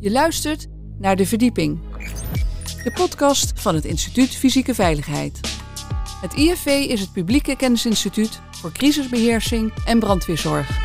Je 0.00 0.10
luistert 0.10 0.66
naar 0.98 1.16
De 1.16 1.26
Verdieping, 1.26 1.78
de 2.84 2.92
podcast 2.94 3.60
van 3.60 3.74
het 3.74 3.84
Instituut 3.84 4.28
Fysieke 4.36 4.74
Veiligheid. 4.74 5.40
Het 6.20 6.34
IFV 6.34 6.66
is 6.66 7.00
het 7.00 7.12
publieke 7.12 7.56
kennisinstituut 7.56 8.40
voor 8.50 8.72
crisisbeheersing 8.72 9.72
en 9.84 9.98
brandweerzorg. 9.98 10.78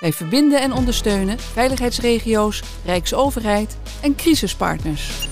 Wij 0.00 0.12
verbinden 0.12 0.60
en 0.60 0.72
ondersteunen 0.72 1.38
veiligheidsregio's, 1.38 2.62
Rijksoverheid 2.84 3.76
en 4.02 4.14
crisispartners. 4.14 5.28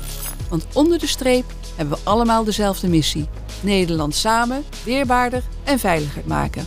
Want 0.48 0.66
onder 0.72 0.98
de 0.98 1.06
streep 1.06 1.44
hebben 1.76 1.98
we 1.98 2.10
allemaal 2.10 2.44
dezelfde 2.44 2.88
missie: 2.88 3.28
Nederland 3.60 4.14
samen, 4.14 4.64
weerbaarder 4.84 5.42
en 5.64 5.78
veiliger 5.78 6.22
maken. 6.26 6.66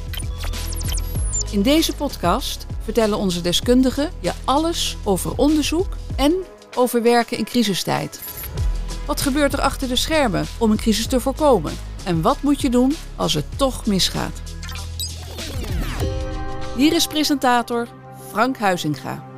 In 1.51 1.61
deze 1.61 1.95
podcast 1.95 2.65
vertellen 2.85 3.17
onze 3.17 3.41
deskundigen 3.41 4.11
je 4.19 4.31
alles 4.43 4.97
over 5.03 5.37
onderzoek 5.37 5.87
en 6.15 6.33
over 6.75 7.01
werken 7.01 7.37
in 7.37 7.43
crisistijd. 7.43 8.21
Wat 9.05 9.21
gebeurt 9.21 9.53
er 9.53 9.61
achter 9.61 9.87
de 9.87 9.95
schermen 9.95 10.45
om 10.57 10.71
een 10.71 10.77
crisis 10.77 11.07
te 11.07 11.19
voorkomen? 11.19 11.73
En 12.03 12.21
wat 12.21 12.41
moet 12.41 12.61
je 12.61 12.69
doen 12.69 12.95
als 13.15 13.33
het 13.33 13.45
toch 13.55 13.85
misgaat? 13.85 14.41
Hier 16.75 16.93
is 16.93 17.07
presentator 17.07 17.87
Frank 18.31 18.57
Huizinga. 18.57 19.34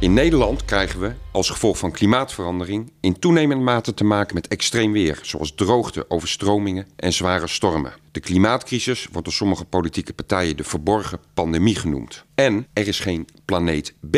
In 0.00 0.12
Nederland 0.12 0.64
krijgen 0.64 1.00
we 1.00 1.12
als 1.30 1.50
gevolg 1.50 1.78
van 1.78 1.92
klimaatverandering 1.92 2.92
in 3.00 3.18
toenemende 3.18 3.64
mate 3.64 3.94
te 3.94 4.04
maken 4.04 4.34
met 4.34 4.48
extreem 4.48 4.92
weer, 4.92 5.18
zoals 5.22 5.54
droogte, 5.54 6.04
overstromingen 6.08 6.86
en 6.96 7.12
zware 7.12 7.46
stormen. 7.46 7.92
De 8.12 8.20
klimaatcrisis 8.20 9.08
wordt 9.12 9.26
door 9.26 9.36
sommige 9.36 9.64
politieke 9.64 10.12
partijen 10.12 10.56
de 10.56 10.64
verborgen 10.64 11.20
pandemie 11.34 11.74
genoemd. 11.74 12.24
En 12.34 12.66
er 12.72 12.88
is 12.88 13.00
geen 13.00 13.28
planeet 13.44 13.94
B. 14.10 14.16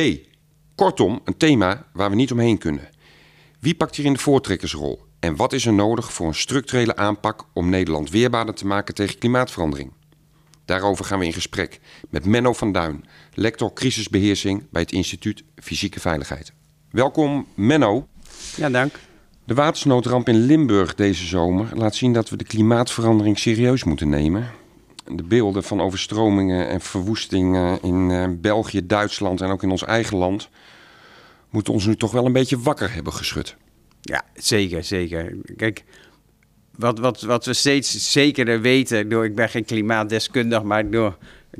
Kortom, 0.74 1.20
een 1.24 1.36
thema 1.36 1.86
waar 1.92 2.10
we 2.10 2.16
niet 2.16 2.32
omheen 2.32 2.58
kunnen. 2.58 2.88
Wie 3.60 3.74
pakt 3.74 3.96
hier 3.96 4.06
in 4.06 4.12
de 4.12 4.18
voortrekkersrol? 4.18 5.04
En 5.20 5.36
wat 5.36 5.52
is 5.52 5.66
er 5.66 5.72
nodig 5.72 6.12
voor 6.12 6.26
een 6.26 6.34
structurele 6.34 6.96
aanpak 6.96 7.44
om 7.52 7.68
Nederland 7.68 8.10
weerbaarder 8.10 8.54
te 8.54 8.66
maken 8.66 8.94
tegen 8.94 9.18
klimaatverandering? 9.18 9.92
Daarover 10.64 11.04
gaan 11.04 11.18
we 11.18 11.24
in 11.24 11.32
gesprek 11.32 11.80
met 12.10 12.24
Menno 12.24 12.52
van 12.52 12.72
Duin, 12.72 13.04
lector 13.34 13.72
crisisbeheersing 13.72 14.66
bij 14.70 14.82
het 14.82 14.92
Instituut 14.92 15.42
Fysieke 15.56 16.00
Veiligheid. 16.00 16.52
Welkom 16.90 17.46
Menno. 17.54 18.06
Ja, 18.56 18.70
dank. 18.70 18.94
De 19.44 19.54
watersnoodramp 19.54 20.28
in 20.28 20.46
Limburg 20.46 20.94
deze 20.94 21.26
zomer 21.26 21.68
laat 21.74 21.94
zien 21.94 22.12
dat 22.12 22.30
we 22.30 22.36
de 22.36 22.44
klimaatverandering 22.44 23.38
serieus 23.38 23.84
moeten 23.84 24.08
nemen. 24.08 24.50
De 25.06 25.22
beelden 25.22 25.62
van 25.62 25.80
overstromingen 25.80 26.68
en 26.68 26.80
verwoestingen 26.80 27.82
in 27.82 28.10
eh, 28.10 28.28
België, 28.40 28.86
Duitsland 28.86 29.40
en 29.40 29.50
ook 29.50 29.62
in 29.62 29.70
ons 29.70 29.84
eigen 29.84 30.16
land 30.16 30.48
moeten 31.50 31.72
ons 31.72 31.86
nu 31.86 31.96
toch 31.96 32.12
wel 32.12 32.26
een 32.26 32.32
beetje 32.32 32.58
wakker 32.58 32.94
hebben 32.94 33.12
geschud. 33.12 33.56
Ja, 34.00 34.22
zeker, 34.34 34.84
zeker. 34.84 35.36
Kijk, 35.56 35.84
wat, 36.76 36.98
wat, 36.98 37.20
wat 37.20 37.44
we 37.44 37.52
steeds 37.52 38.12
zekerder 38.12 38.60
weten, 38.60 39.08
door, 39.08 39.24
ik 39.24 39.34
ben 39.34 39.48
geen 39.48 39.64
klimaatdeskundig, 39.64 40.62
maar 40.62 40.90
door, 40.90 41.16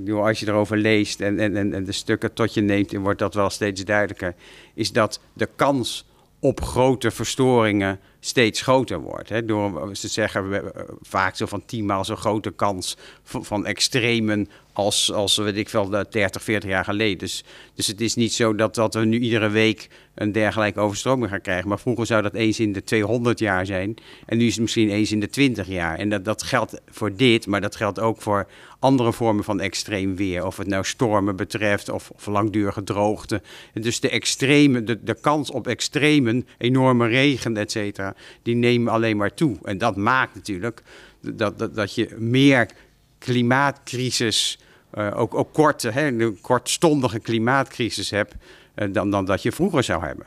als 0.09 0.41
je 0.41 0.49
erover 0.49 0.77
leest 0.77 1.21
en, 1.21 1.39
en, 1.39 1.75
en 1.75 1.85
de 1.85 1.93
stukken 1.93 2.33
tot 2.33 2.55
je 2.55 2.61
neemt, 2.61 2.93
wordt 2.93 3.19
dat 3.19 3.35
wel 3.35 3.51
steeds 3.51 3.85
duidelijker, 3.85 4.35
is 4.75 4.93
dat 4.93 5.21
de 5.33 5.49
kans 5.57 6.07
op 6.41 6.63
grote 6.63 7.11
verstoringen 7.11 8.01
steeds 8.25 8.61
groter 8.61 9.01
wordt. 9.01 9.29
Hè? 9.29 9.45
Door, 9.45 9.97
ze 9.97 10.09
zeggen 10.09 10.73
vaak 11.01 11.37
zo 11.37 11.47
van 11.47 11.65
tien 11.65 11.87
maal 11.87 12.05
zo 12.05 12.17
grote 12.17 12.51
kans 12.51 12.97
van, 13.23 13.67
extremen 13.67 14.49
als, 14.73 15.13
als 15.13 15.37
weet 15.37 15.57
ik 15.57 15.69
wel, 15.69 15.89
30, 16.11 16.43
40 16.43 16.71
jaar 16.71 16.85
geleden. 16.85 17.19
Dus, 17.19 17.45
dus 17.75 17.87
het 17.87 18.01
is 18.01 18.15
niet 18.15 18.33
zo 18.33 18.55
dat, 18.55 18.75
dat 18.75 18.95
we 18.95 19.05
nu 19.05 19.19
iedere 19.19 19.49
week 19.49 19.89
een 20.15 20.33
dergelijke 20.33 20.81
overstroming 20.81 21.31
gaan 21.31 21.41
krijgen. 21.41 21.69
Maar 21.69 21.79
vroeger 21.79 22.07
zou 22.07 22.23
dat 22.23 22.35
eens 22.35 22.61
in 22.61 22.73
de 22.73 22.85
200 22.85 23.39
jaar 23.39 23.67
zijn. 23.67 23.95
En 24.27 24.39
nu 24.39 24.47
is 24.47 24.53
het 24.53 24.61
misschien 24.61 24.91
eens 24.91 25.13
in 25.13 25.21
de 25.21 25.29
20 25.29 25.67
jaar. 25.67 25.99
En 25.99 26.09
dat, 26.09 26.25
dat 26.25 26.43
geldt 26.43 26.81
voor 26.91 27.17
dit, 27.17 27.47
maar 27.47 27.61
dat 27.61 27.77
geldt 27.77 28.01
ook 28.01 28.21
voor 28.21 28.47
andere 28.79 29.13
vormen 29.13 29.45
van 29.45 29.61
extreem 29.61 30.17
weer. 30.17 30.47
Of 30.47 30.57
het 30.57 30.67
nou 30.67 30.85
stormen 30.85 31.37
betreft 31.37 31.89
of, 31.89 32.11
of 32.11 32.27
langdurige 32.27 32.85
droogte. 32.85 33.43
dus 33.73 34.01
de 34.01 34.09
extreme, 34.09 34.85
de, 34.85 35.03
de 35.03 35.21
kans 35.21 35.51
op 35.51 35.67
extremen, 35.67 36.47
enorme 36.59 37.07
regen, 37.07 37.57
et 37.57 37.71
cetera, 37.71 38.12
die 38.43 38.55
nemen 38.55 38.93
alleen 38.93 39.17
maar 39.17 39.35
toe. 39.35 39.57
En 39.63 39.79
dat 39.79 39.97
maakt 39.97 40.35
natuurlijk 40.35 40.83
dat, 41.21 41.59
dat, 41.59 41.75
dat 41.75 41.95
je 41.95 42.17
meer 42.19 42.71
klimaatcrisis, 43.19 44.59
uh, 44.95 45.11
ook, 45.15 45.35
ook 45.35 45.53
korte, 45.53 45.91
hè, 45.91 46.07
een 46.07 46.39
kortstondige 46.41 47.19
klimaatcrisis 47.19 48.11
hebt, 48.11 48.35
uh, 48.75 48.93
dan, 48.93 49.11
dan 49.11 49.25
dat 49.25 49.43
je 49.43 49.53
vroeger 49.53 49.83
zou 49.83 50.05
hebben. 50.05 50.27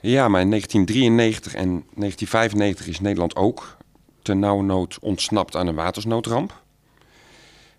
Ja, 0.00 0.28
maar 0.28 0.40
in 0.40 0.48
1993 0.48 1.54
en 1.54 1.68
1995 1.68 2.86
is 2.86 3.00
Nederland 3.00 3.36
ook 3.36 3.76
ten 4.22 4.38
nauwe 4.38 4.62
nood 4.62 4.98
ontsnapt 5.00 5.56
aan 5.56 5.66
een 5.66 5.74
watersnoodramp. 5.74 6.62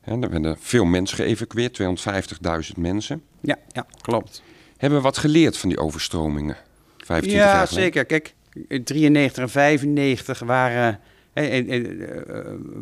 er 0.03 0.29
werden 0.29 0.57
veel 0.59 0.85
mensen 0.85 1.17
geëvacueerd, 1.17 1.81
250.000 1.81 2.77
mensen. 2.77 3.21
Ja, 3.41 3.57
ja, 3.71 3.85
klopt. 4.01 4.43
Hebben 4.77 4.97
we 4.97 5.03
wat 5.03 5.17
geleerd 5.17 5.57
van 5.57 5.69
die 5.69 5.77
overstromingen? 5.77 6.57
25 6.97 7.41
ja, 7.41 7.53
jaar 7.53 7.67
zeker. 7.67 8.05
Kijk, 8.05 8.33
93 8.83 9.43
en 9.43 9.49
95 9.49 10.39
waren 10.39 10.99
en, 11.33 11.69
en, 11.69 12.01
uh, 12.01 12.07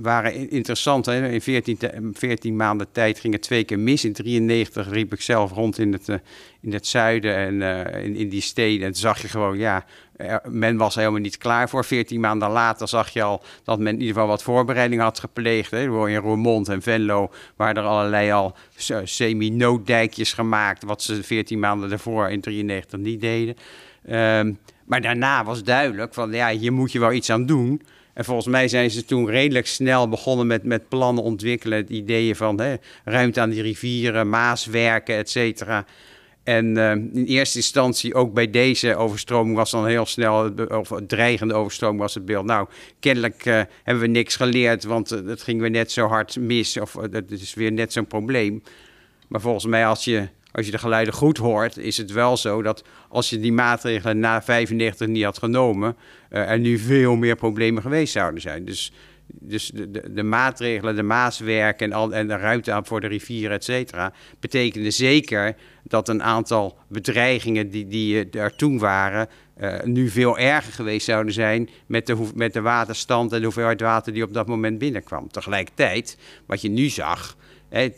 waren 0.01 0.49
interessant. 0.49 1.07
In 1.07 1.41
14, 1.41 1.77
14, 2.13 2.55
maanden 2.55 2.91
tijd 2.91 3.19
ging 3.19 3.33
het 3.33 3.41
twee 3.41 3.63
keer 3.63 3.79
mis. 3.79 4.05
In 4.05 4.13
93 4.13 4.89
riep 4.89 5.13
ik 5.13 5.21
zelf 5.21 5.51
rond 5.51 5.79
in 5.79 5.93
het, 5.93 6.07
uh, 6.09 6.15
in 6.61 6.73
het 6.73 6.87
zuiden 6.87 7.35
en 7.35 7.53
uh, 7.53 8.03
in, 8.03 8.15
in, 8.15 8.29
die 8.29 8.41
steden. 8.41 8.87
En 8.87 8.95
zag 8.95 9.21
je 9.21 9.27
gewoon, 9.27 9.57
ja, 9.57 9.85
men 10.49 10.77
was 10.77 10.95
helemaal 10.95 11.19
niet 11.19 11.37
klaar 11.37 11.69
voor. 11.69 11.85
14 11.85 12.19
maanden 12.19 12.49
later 12.49 12.87
zag 12.87 13.09
je 13.09 13.23
al 13.23 13.43
dat 13.63 13.79
men 13.79 13.93
in 13.93 13.99
ieder 13.99 14.13
geval 14.13 14.27
wat 14.27 14.43
voorbereiding 14.43 15.01
had 15.01 15.19
gepleegd. 15.19 15.71
Hè? 15.71 16.07
In 16.07 16.15
Roermond 16.15 16.69
en 16.69 16.81
Venlo 16.81 17.31
waren 17.55 17.75
er 17.75 17.89
allerlei 17.89 18.31
al 18.31 18.55
semi-nooddijkjes 19.03 20.33
gemaakt. 20.33 20.83
Wat 20.83 21.01
ze 21.01 21.23
14 21.23 21.59
maanden 21.59 21.89
daarvoor 21.89 22.29
in 22.29 22.41
93 22.41 22.99
niet 22.99 23.21
deden. 23.21 23.55
Um, 24.09 24.59
maar 24.91 25.01
daarna 25.01 25.43
was 25.43 25.63
duidelijk 25.63 26.13
van, 26.13 26.31
ja, 26.31 26.49
hier 26.49 26.73
moet 26.73 26.91
je 26.91 26.99
wel 26.99 27.11
iets 27.11 27.29
aan 27.29 27.45
doen. 27.45 27.81
En 28.13 28.25
volgens 28.25 28.47
mij 28.47 28.67
zijn 28.67 28.91
ze 28.91 29.05
toen 29.05 29.29
redelijk 29.29 29.67
snel 29.67 30.09
begonnen 30.09 30.47
met, 30.47 30.63
met 30.63 30.89
plannen 30.89 31.23
ontwikkelen. 31.23 31.77
Het 31.77 31.89
ideeën 31.89 32.35
van 32.35 32.59
hè, 32.59 32.75
ruimte 33.03 33.41
aan 33.41 33.49
die 33.49 33.61
rivieren, 33.61 34.29
maaswerken, 34.29 35.15
et 35.15 35.29
cetera. 35.29 35.85
En 36.43 36.77
uh, 36.77 36.91
in 36.91 37.25
eerste 37.25 37.57
instantie 37.57 38.13
ook 38.13 38.33
bij 38.33 38.49
deze 38.49 38.95
overstroming 38.95 39.55
was 39.55 39.71
dan 39.71 39.85
heel 39.85 40.05
snel, 40.05 40.53
of 40.67 40.91
dreigende 41.07 41.53
overstroming 41.53 41.99
was 41.99 42.13
het 42.13 42.25
beeld. 42.25 42.45
Nou, 42.45 42.67
kennelijk 42.99 43.45
uh, 43.45 43.61
hebben 43.83 44.03
we 44.03 44.09
niks 44.09 44.35
geleerd, 44.35 44.83
want 44.83 45.13
uh, 45.13 45.27
het 45.27 45.41
ging 45.41 45.61
weer 45.61 45.69
net 45.69 45.91
zo 45.91 46.07
hard 46.07 46.39
mis. 46.39 46.77
Of 46.77 46.93
het 47.11 47.31
is 47.31 47.53
weer 47.53 47.71
net 47.71 47.93
zo'n 47.93 48.07
probleem. 48.07 48.63
Maar 49.27 49.41
volgens 49.41 49.65
mij 49.65 49.85
als 49.85 50.03
je 50.03 50.27
als 50.51 50.65
je 50.65 50.71
de 50.71 50.77
geluiden 50.77 51.13
goed 51.13 51.37
hoort, 51.37 51.77
is 51.77 51.97
het 51.97 52.11
wel 52.11 52.37
zo 52.37 52.61
dat 52.61 52.83
als 53.09 53.29
je 53.29 53.39
die 53.39 53.53
maatregelen 53.53 54.19
na 54.19 54.41
95 54.41 55.07
niet 55.07 55.23
had 55.23 55.37
genomen, 55.37 55.95
uh, 56.29 56.49
er 56.49 56.59
nu 56.59 56.77
veel 56.77 57.15
meer 57.15 57.35
problemen 57.35 57.81
geweest 57.81 58.13
zouden 58.13 58.41
zijn. 58.41 58.65
Dus, 58.65 58.91
dus 59.27 59.71
de, 59.73 59.91
de, 59.91 60.13
de 60.13 60.23
maatregelen, 60.23 60.95
de 60.95 61.03
maaswerk 61.03 61.81
en, 61.81 61.91
al, 61.91 62.13
en 62.13 62.27
de 62.27 62.35
ruimte 62.35 62.81
voor 62.83 63.01
de 63.01 63.07
rivieren, 63.07 63.55
et 63.55 63.63
cetera, 63.63 64.13
betekende 64.39 64.91
zeker 64.91 65.55
dat 65.83 66.09
een 66.09 66.23
aantal 66.23 66.77
bedreigingen 66.87 67.69
die, 67.69 67.87
die 67.87 68.29
er 68.29 68.55
toen 68.55 68.79
waren, 68.79 69.27
uh, 69.61 69.81
nu 69.83 70.09
veel 70.09 70.37
erger 70.37 70.73
geweest 70.73 71.05
zouden 71.05 71.33
zijn 71.33 71.69
met 71.85 72.05
de, 72.05 72.29
met 72.35 72.53
de 72.53 72.61
waterstand 72.61 73.31
en 73.31 73.39
de 73.39 73.45
hoeveelheid 73.45 73.81
water 73.81 74.13
die 74.13 74.23
op 74.23 74.33
dat 74.33 74.47
moment 74.47 74.77
binnenkwam. 74.77 75.31
Tegelijkertijd, 75.31 76.17
wat 76.45 76.61
je 76.61 76.69
nu 76.69 76.89
zag, 76.89 77.35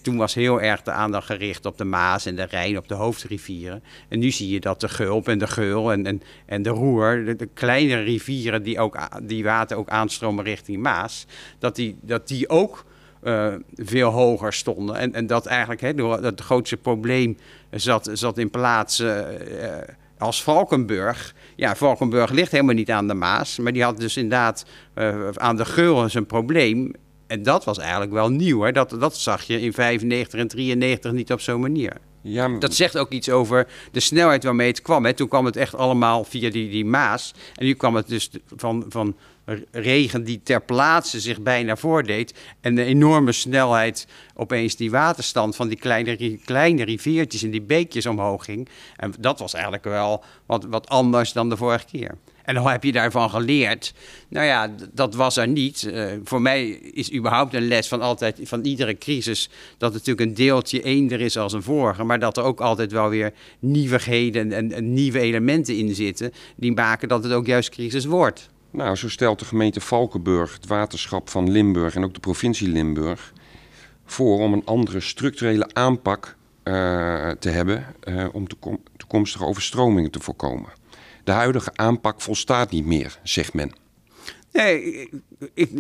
toen 0.01 0.17
was 0.17 0.33
heel 0.33 0.61
erg 0.61 0.81
de 0.81 0.91
aandacht 0.91 1.25
gericht 1.25 1.65
op 1.65 1.77
de 1.77 1.83
Maas 1.83 2.25
en 2.25 2.35
de 2.35 2.43
Rijn, 2.43 2.77
op 2.77 2.87
de 2.87 2.93
hoofdrivieren. 2.93 3.83
En 4.07 4.19
nu 4.19 4.31
zie 4.31 4.49
je 4.49 4.59
dat 4.59 4.79
de 4.79 4.89
Gulp 4.89 5.27
en 5.27 5.37
de 5.37 5.47
Geul 5.47 5.91
en, 5.91 6.05
en, 6.05 6.21
en 6.45 6.61
de 6.61 6.69
Roer, 6.69 7.25
de, 7.25 7.35
de 7.35 7.49
kleine 7.53 8.01
rivieren 8.01 8.63
die, 8.63 8.79
ook, 8.79 8.97
die 9.23 9.43
water 9.43 9.77
ook 9.77 9.89
aanstromen 9.89 10.43
richting 10.43 10.81
Maas, 10.81 11.25
dat 11.59 11.75
die, 11.75 11.97
dat 12.01 12.27
die 12.27 12.49
ook 12.49 12.85
uh, 13.23 13.53
veel 13.75 14.09
hoger 14.09 14.53
stonden. 14.53 14.95
En, 14.95 15.13
en 15.13 15.27
dat 15.27 15.45
eigenlijk 15.45 15.97
door, 15.97 16.23
het 16.23 16.41
grootste 16.41 16.77
probleem 16.77 17.37
zat, 17.71 18.09
zat 18.13 18.37
in 18.37 18.49
plaats 18.49 18.99
uh, 18.99 19.19
als 20.17 20.43
Valkenburg. 20.43 21.35
Ja, 21.55 21.75
Valkenburg 21.75 22.31
ligt 22.31 22.51
helemaal 22.51 22.75
niet 22.75 22.91
aan 22.91 23.07
de 23.07 23.13
Maas, 23.13 23.57
maar 23.57 23.73
die 23.73 23.83
had 23.83 23.99
dus 23.99 24.17
inderdaad 24.17 24.65
aan 25.33 25.55
de 25.55 25.65
Geul 25.65 26.09
zijn 26.09 26.25
probleem. 26.25 26.93
En 27.33 27.43
dat 27.43 27.63
was 27.63 27.77
eigenlijk 27.77 28.11
wel 28.11 28.29
nieuw. 28.29 28.61
Hè? 28.61 28.71
Dat, 28.71 28.89
dat 28.99 29.17
zag 29.17 29.43
je 29.43 29.61
in 29.61 29.73
95 29.73 30.39
en 30.39 30.47
93 30.47 31.11
niet 31.11 31.31
op 31.31 31.41
zo'n 31.41 31.61
manier. 31.61 31.97
Ja, 32.21 32.47
Dat 32.47 32.73
zegt 32.73 32.97
ook 32.97 33.09
iets 33.11 33.29
over 33.29 33.67
de 33.91 33.99
snelheid 33.99 34.43
waarmee 34.43 34.67
het 34.67 34.81
kwam. 34.81 35.05
Hè. 35.05 35.13
Toen 35.13 35.27
kwam 35.27 35.45
het 35.45 35.55
echt 35.55 35.75
allemaal 35.75 36.23
via 36.23 36.49
die, 36.49 36.69
die 36.69 36.85
Maas. 36.85 37.33
En 37.55 37.65
nu 37.65 37.73
kwam 37.73 37.95
het 37.95 38.07
dus 38.07 38.29
van, 38.55 38.85
van 38.89 39.15
regen 39.71 40.23
die 40.23 40.41
ter 40.43 40.61
plaatse 40.61 41.19
zich 41.19 41.41
bijna 41.41 41.75
voordeed. 41.75 42.33
En 42.61 42.75
de 42.75 42.83
enorme 42.83 43.31
snelheid 43.31 44.07
opeens 44.35 44.75
die 44.75 44.91
waterstand 44.91 45.55
van 45.55 45.67
die 45.67 45.77
kleine, 45.77 46.37
kleine 46.45 46.83
riviertjes 46.83 47.43
en 47.43 47.51
die 47.51 47.61
beekjes 47.61 48.05
omhoog 48.05 48.45
ging. 48.45 48.69
En 48.95 49.13
dat 49.19 49.39
was 49.39 49.53
eigenlijk 49.53 49.83
wel 49.83 50.23
wat, 50.45 50.65
wat 50.65 50.89
anders 50.89 51.33
dan 51.33 51.49
de 51.49 51.57
vorige 51.57 51.85
keer. 51.85 52.17
En 52.43 52.55
hoe 52.55 52.69
heb 52.69 52.83
je 52.83 52.91
daarvan 52.91 53.29
geleerd? 53.29 53.93
Nou 54.29 54.45
ja, 54.45 54.75
dat 54.91 55.15
was 55.15 55.37
er 55.37 55.47
niet. 55.47 55.83
Uh, 55.83 56.05
voor 56.23 56.41
mij 56.41 56.67
is 56.69 57.13
überhaupt 57.13 57.53
een 57.53 57.67
les 57.67 57.87
van 57.87 58.01
altijd, 58.01 58.39
van 58.43 58.65
iedere 58.65 58.97
crisis, 58.97 59.49
dat 59.77 59.93
het 59.93 60.05
natuurlijk 60.05 60.29
een 60.29 60.45
deeltje 60.45 60.81
eender 60.81 61.21
is 61.21 61.37
als 61.37 61.53
een 61.53 61.63
vorige, 61.63 62.03
maar 62.03 62.19
dat 62.19 62.37
er 62.37 62.43
ook 62.43 62.61
altijd 62.61 62.91
wel 62.91 63.09
weer 63.09 63.33
nieuwigheden 63.59 64.51
en, 64.51 64.71
en 64.71 64.93
nieuwe 64.93 65.19
elementen 65.19 65.77
in 65.77 65.95
zitten, 65.95 66.33
die 66.55 66.71
maken 66.71 67.07
dat 67.07 67.23
het 67.23 67.33
ook 67.33 67.45
juist 67.45 67.69
crisis 67.69 68.05
wordt. 68.05 68.49
Nou, 68.73 68.95
zo 68.95 69.09
stelt 69.09 69.39
de 69.39 69.45
gemeente 69.45 69.81
Valkenburg, 69.81 70.53
het 70.53 70.67
waterschap 70.67 71.29
van 71.29 71.51
Limburg 71.51 71.95
en 71.95 72.03
ook 72.03 72.13
de 72.13 72.19
provincie 72.19 72.67
Limburg 72.67 73.33
voor 74.05 74.39
om 74.39 74.53
een 74.53 74.65
andere 74.65 74.99
structurele 74.99 75.69
aanpak 75.73 76.35
uh, 76.63 77.29
te 77.29 77.49
hebben 77.49 77.85
uh, 78.03 78.27
om 78.31 78.47
toekomstige 78.97 79.45
overstromingen 79.45 80.11
te 80.11 80.19
voorkomen. 80.19 80.69
De 81.23 81.31
huidige 81.31 81.71
aanpak 81.75 82.21
volstaat 82.21 82.71
niet 82.71 82.85
meer, 82.85 83.19
zegt 83.23 83.53
men. 83.53 83.71
Nee, 84.51 85.09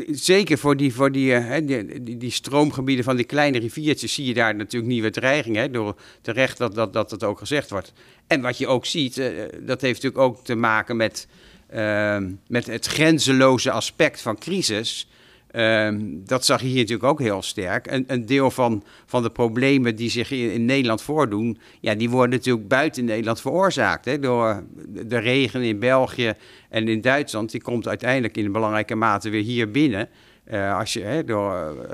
zeker 0.07 0.57
voor, 0.57 0.77
die, 0.77 0.93
voor 0.93 1.11
die, 1.11 1.31
uh, 1.31 1.55
die, 1.63 2.17
die, 2.17 2.31
stroomgebieden 2.31 3.03
van 3.03 3.15
die 3.15 3.25
kleine 3.25 3.59
riviertjes 3.59 4.13
zie 4.13 4.25
je 4.25 4.33
daar 4.33 4.55
natuurlijk 4.55 4.91
nieuwe 4.91 5.09
dreigingen. 5.09 5.61
Hè, 5.61 5.69
door 5.69 5.95
terecht 6.21 6.57
dat, 6.57 6.75
dat, 6.75 6.93
dat 6.93 7.11
het 7.11 7.23
ook 7.23 7.37
gezegd 7.37 7.69
wordt. 7.69 7.93
En 8.27 8.41
wat 8.41 8.57
je 8.57 8.67
ook 8.67 8.85
ziet, 8.85 9.15
dat 9.61 9.81
heeft 9.81 10.03
natuurlijk 10.03 10.17
ook 10.17 10.43
te 10.43 10.55
maken 10.55 10.95
met 10.95 11.27
Ehm, 11.73 12.31
met 12.47 12.67
het 12.67 12.85
grenzeloze 12.85 13.71
aspect 13.71 14.21
van 14.21 14.37
crisis. 14.37 15.07
Ehm, 15.51 15.99
dat 16.25 16.45
zag 16.45 16.61
je 16.61 16.67
hier 16.67 16.79
natuurlijk 16.79 17.03
ook 17.03 17.19
heel 17.19 17.41
sterk. 17.41 17.91
Een, 17.91 18.03
een 18.07 18.25
deel 18.25 18.51
van, 18.51 18.83
van 19.05 19.23
de 19.23 19.29
problemen 19.29 19.95
die 19.95 20.09
zich 20.09 20.31
in, 20.31 20.65
Nederland 20.65 21.01
voordoen, 21.01 21.57
ja, 21.79 21.95
die 21.95 22.09
worden 22.09 22.37
natuurlijk 22.37 22.67
buiten 22.67 23.05
Nederland 23.05 23.41
veroorzaakt. 23.41 24.05
Hè, 24.05 24.19
door 24.19 24.63
de 24.87 25.17
regen 25.17 25.61
in 25.61 25.79
België 25.79 26.33
en 26.69 26.87
in 26.87 27.01
Duitsland. 27.01 27.51
Die 27.51 27.61
komt 27.61 27.87
uiteindelijk 27.87 28.37
in 28.37 28.51
belangrijke 28.51 28.95
mate 28.95 29.29
weer 29.29 29.43
hier 29.43 29.71
binnen. 29.71 30.09
Uh, 30.51 30.77
als 30.77 30.93
je, 30.93 31.01
hè, 31.01 31.23
door, 31.23 31.53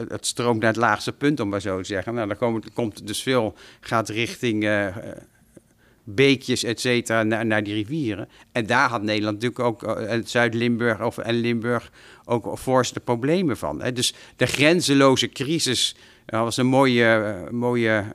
het 0.09 0.25
stroomt 0.25 0.59
naar 0.59 0.71
het 0.71 0.81
laagste 0.81 1.13
punt, 1.13 1.39
om 1.39 1.49
maar 1.49 1.61
zo 1.61 1.77
te 1.77 1.83
zeggen. 1.83 2.13
Nou, 2.13 2.27
dan 2.27 2.37
komt, 2.37 2.73
komt 2.73 3.07
dus 3.07 3.21
veel, 3.21 3.53
gaat 3.79 4.09
richting 4.09 4.63
uh, 4.63 4.87
beekjes, 6.15 6.63
et 6.63 6.79
cetera, 6.79 7.23
naar, 7.23 7.45
naar 7.45 7.63
die 7.63 7.73
rivieren. 7.73 8.29
En 8.51 8.65
daar 8.65 8.89
had 8.89 9.01
Nederland 9.01 9.41
natuurlijk 9.41 9.83
ook, 9.83 9.99
uh, 9.99 10.13
Zuid-Limburg 10.23 11.01
of, 11.01 11.17
en 11.17 11.35
Limburg, 11.35 11.91
ook 12.25 12.57
voorste 12.57 12.99
problemen 12.99 13.57
van. 13.57 13.81
Hè. 13.81 13.93
Dus 13.93 14.13
de 14.35 14.45
grenzeloze 14.45 15.29
crisis 15.29 15.95
dat 16.29 16.43
was 16.43 16.57
een 16.57 16.65
mooie, 16.65 17.35
mooie 17.51 18.05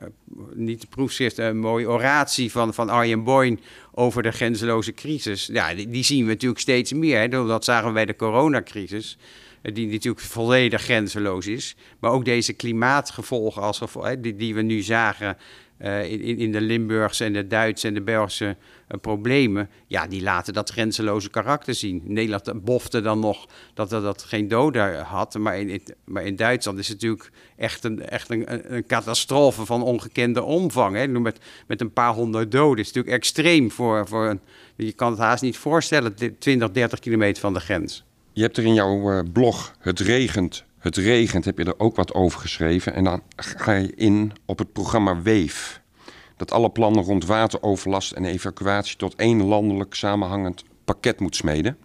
niet 0.53 0.89
proefschrift, 0.89 1.37
een 1.37 1.57
mooie 1.57 1.89
oratie 1.89 2.51
van, 2.51 2.73
van 2.73 2.89
Arjen 2.89 3.23
Boyn 3.23 3.59
over 3.91 4.23
de 4.23 4.31
grenzeloze 4.31 4.93
crisis. 4.93 5.49
Ja, 5.51 5.73
die, 5.73 6.03
zien 6.03 6.25
we 6.25 6.31
natuurlijk 6.31 6.61
steeds 6.61 6.93
meer. 6.93 7.19
Hè. 7.19 7.27
Dat 7.27 7.65
zagen 7.65 7.87
we 7.87 7.93
bij 7.93 8.05
de 8.05 8.15
coronacrisis 8.15 9.17
die 9.61 9.87
natuurlijk 9.87 10.25
volledig 10.25 10.81
grenzeloos 10.81 11.47
is. 11.47 11.75
Maar 11.99 12.11
ook 12.11 12.25
deze 12.25 12.53
klimaatgevolgen 12.53 13.61
als 13.61 13.81
die, 14.19 14.35
die 14.35 14.55
we 14.55 14.61
nu 14.61 14.81
zagen 14.81 15.37
uh, 15.81 16.11
in, 16.11 16.37
in 16.37 16.51
de 16.51 16.61
Limburgse 16.61 17.23
en 17.23 17.33
de 17.33 17.47
Duitse 17.47 17.87
en 17.87 17.93
de 17.93 18.01
Belgische 18.01 18.45
uh, 18.45 18.99
problemen, 19.01 19.69
ja, 19.87 20.07
die 20.07 20.21
laten 20.21 20.53
dat 20.53 20.69
grenzeloze 20.69 21.29
karakter 21.29 21.73
zien. 21.73 22.01
Nederland 22.05 22.63
bofte 22.63 23.01
dan 23.01 23.19
nog 23.19 23.47
dat 23.73 23.89
dat, 23.89 24.03
dat 24.03 24.23
geen 24.23 24.47
doden 24.47 24.99
had, 24.99 25.37
maar 25.37 25.59
in, 25.59 25.81
maar 26.03 26.23
in 26.23 26.35
Duitsland 26.35 26.79
is 26.79 26.87
het 26.87 27.01
natuurlijk 27.01 27.31
echt 27.57 27.83
een, 27.83 28.07
echt 28.07 28.29
een, 28.29 28.73
een 28.75 28.85
catastrofe 28.85 29.65
van 29.65 29.83
ongekende 29.83 30.43
omvang. 30.43 30.95
Hè. 30.95 31.07
Met, 31.07 31.39
met 31.67 31.81
een 31.81 31.93
paar 31.93 32.13
honderd 32.13 32.51
doden. 32.51 32.83
is 32.83 32.91
natuurlijk 32.91 33.15
extreem 33.15 33.71
voor, 33.71 34.07
voor 34.07 34.29
een, 34.29 34.39
je 34.75 34.93
kan 34.93 35.11
het 35.11 35.19
haast 35.19 35.43
niet 35.43 35.57
voorstellen, 35.57 36.15
20, 36.39 36.71
30 36.71 36.99
kilometer 36.99 37.41
van 37.41 37.53
de 37.53 37.59
grens. 37.59 38.03
Je 38.33 38.41
hebt 38.41 38.57
er 38.57 38.65
in 38.65 38.73
jouw 38.73 39.23
blog 39.33 39.75
Het 39.79 39.99
regent 39.99 40.65
het 40.85 40.97
regent, 40.97 41.45
heb 41.45 41.57
je 41.57 41.63
er 41.63 41.79
ook 41.79 41.95
wat 41.95 42.13
over 42.13 42.39
geschreven. 42.39 42.93
En 42.93 43.03
dan 43.03 43.21
ga 43.35 43.71
je 43.71 43.95
in 43.95 44.31
op 44.45 44.57
het 44.57 44.73
programma 44.73 45.21
WEEF. 45.21 45.81
Dat 46.37 46.51
alle 46.51 46.69
plannen 46.69 47.03
rond 47.03 47.25
wateroverlast 47.25 48.11
en 48.11 48.25
evacuatie 48.25 48.97
tot 48.97 49.15
één 49.15 49.43
landelijk 49.43 49.95
samenhangend 49.95 50.63
pakket 50.83 51.19
moet 51.19 51.35
smeden. 51.35 51.77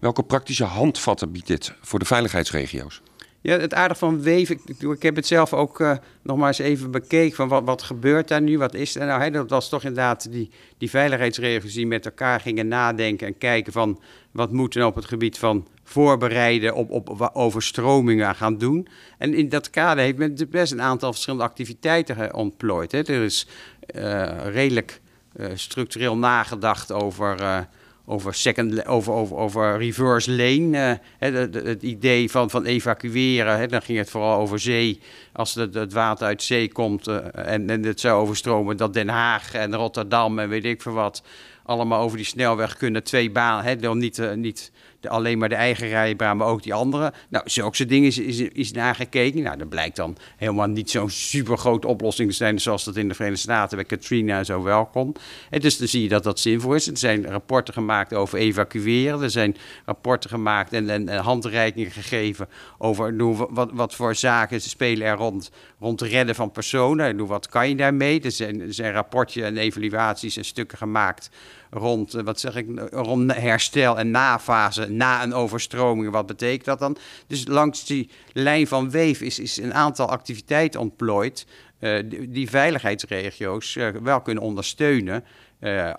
Welke 0.00 0.22
praktische 0.22 0.64
handvatten 0.64 1.32
biedt 1.32 1.46
dit 1.46 1.74
voor 1.80 1.98
de 1.98 2.04
veiligheidsregio's? 2.04 3.02
Ja, 3.40 3.58
het 3.58 3.74
aardige 3.74 3.98
van 3.98 4.22
Weef, 4.22 4.50
ik, 4.50 5.02
heb 5.02 5.16
het 5.16 5.26
zelf 5.26 5.52
ook 5.52 5.80
uh, 5.80 5.96
nog 6.22 6.36
maar 6.36 6.46
eens 6.46 6.58
even 6.58 6.90
bekeken 6.90 7.36
van 7.36 7.48
wat, 7.48 7.64
wat 7.64 7.82
gebeurt 7.82 8.28
daar 8.28 8.42
nu, 8.42 8.58
wat 8.58 8.74
is 8.74 8.94
er 8.96 9.06
nou? 9.06 9.30
Dat 9.30 9.50
was 9.50 9.68
toch 9.68 9.82
inderdaad 9.82 10.32
die, 10.32 10.50
die 10.78 10.90
veiligheidsregio's 10.90 11.74
die 11.74 11.86
met 11.86 12.04
elkaar 12.04 12.40
gingen 12.40 12.68
nadenken 12.68 13.26
en 13.26 13.38
kijken 13.38 13.72
van 13.72 14.00
wat 14.30 14.52
moeten 14.52 14.86
op 14.86 14.94
het 14.94 15.04
gebied 15.04 15.38
van 15.38 15.66
voorbereiden 15.84 16.74
op, 16.74 16.90
op 16.90 17.30
overstromingen 17.32 18.34
gaan 18.34 18.58
doen. 18.58 18.88
En 19.18 19.34
in 19.34 19.48
dat 19.48 19.70
kader 19.70 20.04
heeft 20.04 20.18
men 20.18 20.36
best 20.50 20.72
een 20.72 20.82
aantal 20.82 21.12
verschillende 21.12 21.44
activiteiten 21.44 22.34
ontplooid. 22.34 22.92
Er 22.92 23.10
is 23.10 23.46
uh, 23.94 24.46
redelijk 24.46 25.00
uh, 25.36 25.46
structureel 25.54 26.16
nagedacht 26.16 26.92
over, 26.92 27.66
over, 28.10 28.34
second, 28.34 28.86
over, 28.86 29.12
over, 29.12 29.36
over 29.36 29.78
reverse 29.78 30.30
lane. 30.30 31.00
Hè, 31.18 31.30
het 31.48 31.82
idee 31.82 32.30
van, 32.30 32.50
van 32.50 32.64
evacueren, 32.64 33.58
hè, 33.58 33.66
dan 33.66 33.82
ging 33.82 33.98
het 33.98 34.10
vooral 34.10 34.38
over 34.38 34.58
zee. 34.58 35.00
Als 35.32 35.54
het, 35.54 35.74
het 35.74 35.92
water 35.92 36.26
uit 36.26 36.42
zee 36.42 36.72
komt 36.72 37.06
en, 37.06 37.70
en 37.70 37.84
het 37.84 38.00
zou 38.00 38.20
overstromen, 38.20 38.76
dat 38.76 38.94
Den 38.94 39.08
Haag 39.08 39.54
en 39.54 39.74
Rotterdam 39.74 40.38
en 40.38 40.48
weet 40.48 40.64
ik 40.64 40.82
veel 40.82 40.92
wat 40.92 41.22
allemaal 41.68 42.00
over 42.00 42.16
die 42.16 42.26
snelweg 42.26 42.76
kunnen. 42.76 43.04
Twee 43.04 43.30
banen, 43.30 43.64
hè, 43.64 43.94
niet, 43.94 44.18
uh, 44.18 44.32
niet 44.32 44.72
de, 45.00 45.08
alleen 45.08 45.38
maar 45.38 45.48
de 45.48 45.54
eigen 45.54 45.88
rijbaan, 45.88 46.36
maar 46.36 46.46
ook 46.46 46.62
die 46.62 46.74
andere. 46.74 47.12
Nou, 47.28 47.50
zulke 47.50 47.86
dingen 47.86 48.06
is, 48.06 48.18
is, 48.18 48.40
is 48.40 48.72
nagekeken. 48.72 49.42
Nou, 49.42 49.56
dat 49.56 49.68
blijkt 49.68 49.96
dan 49.96 50.16
helemaal 50.36 50.66
niet 50.66 50.90
zo'n 50.90 51.10
super 51.10 51.58
grote 51.58 51.86
oplossing 51.86 52.30
te 52.30 52.36
zijn 52.36 52.58
zoals 52.58 52.84
dat 52.84 52.96
in 52.96 53.08
de 53.08 53.14
Verenigde 53.14 53.42
Staten 53.42 53.76
bij 53.76 53.86
Katrina 53.86 54.44
zo 54.44 54.62
welkom. 54.62 55.14
En 55.50 55.60
dus 55.60 55.78
dan 55.78 55.88
zie 55.88 56.02
je 56.02 56.08
dat 56.08 56.24
dat 56.24 56.40
zinvol 56.40 56.74
is. 56.74 56.86
Er 56.86 56.96
zijn 56.96 57.26
rapporten 57.26 57.74
gemaakt 57.74 58.14
over 58.14 58.38
evacueren. 58.38 59.22
Er 59.22 59.30
zijn 59.30 59.56
rapporten 59.84 60.30
gemaakt 60.30 60.72
en, 60.72 60.90
en, 60.90 61.08
en 61.08 61.22
handreikingen 61.22 61.90
gegeven 61.90 62.48
over 62.78 63.16
wat, 63.50 63.70
wat 63.72 63.94
voor 63.94 64.14
zaken 64.14 64.60
spelen 64.60 65.06
er 65.06 65.16
rond, 65.16 65.50
rond 65.78 66.00
het 66.00 66.10
redden 66.10 66.34
van 66.34 66.50
personen. 66.50 67.26
Wat 67.26 67.48
kan 67.48 67.68
je 67.68 67.76
daarmee? 67.76 68.20
Er 68.20 68.30
zijn, 68.30 68.60
er 68.60 68.74
zijn 68.74 68.92
rapportjes 68.92 69.44
en 69.44 69.56
evaluaties 69.56 70.36
en 70.36 70.44
stukken 70.44 70.78
gemaakt 70.78 71.30
rond, 71.70 72.14
eh, 72.14 72.22
wat 72.22 72.40
zeg 72.40 72.56
ik, 72.56 72.66
rond 72.90 73.34
herstel 73.34 73.98
en 73.98 74.10
nafase 74.10 74.90
na 74.90 75.22
een 75.22 75.34
overstroming. 75.34 76.10
Wat 76.10 76.26
betekent 76.26 76.64
dat 76.64 76.78
dan? 76.78 76.96
Dus 77.26 77.46
langs 77.46 77.84
die 77.84 78.10
lijn 78.32 78.66
van 78.66 78.90
Weef 78.90 79.20
is, 79.20 79.38
is 79.38 79.56
een 79.56 79.74
aantal 79.74 80.08
activiteiten 80.08 80.80
ontplooid. 80.80 81.46
Uh, 81.80 82.02
die, 82.28 82.50
veiligheidsregio's 82.50 83.74
uh, 83.74 83.88
wel 83.88 84.20
kunnen 84.20 84.42
ondersteunen. 84.42 85.24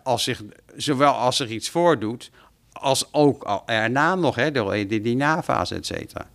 Als 0.03 0.23
zich, 0.23 0.43
zowel 0.75 1.11
als 1.11 1.39
er 1.39 1.51
iets 1.51 1.69
voordoet, 1.69 2.31
als 2.71 3.13
ook 3.13 3.63
erna 3.65 4.15
nog, 4.15 4.35
hè, 4.35 4.51
door 4.51 4.71
die, 4.71 5.01
die 5.01 5.15
nafase, 5.15 5.75
et 5.75 5.85
cetera. 5.85 6.29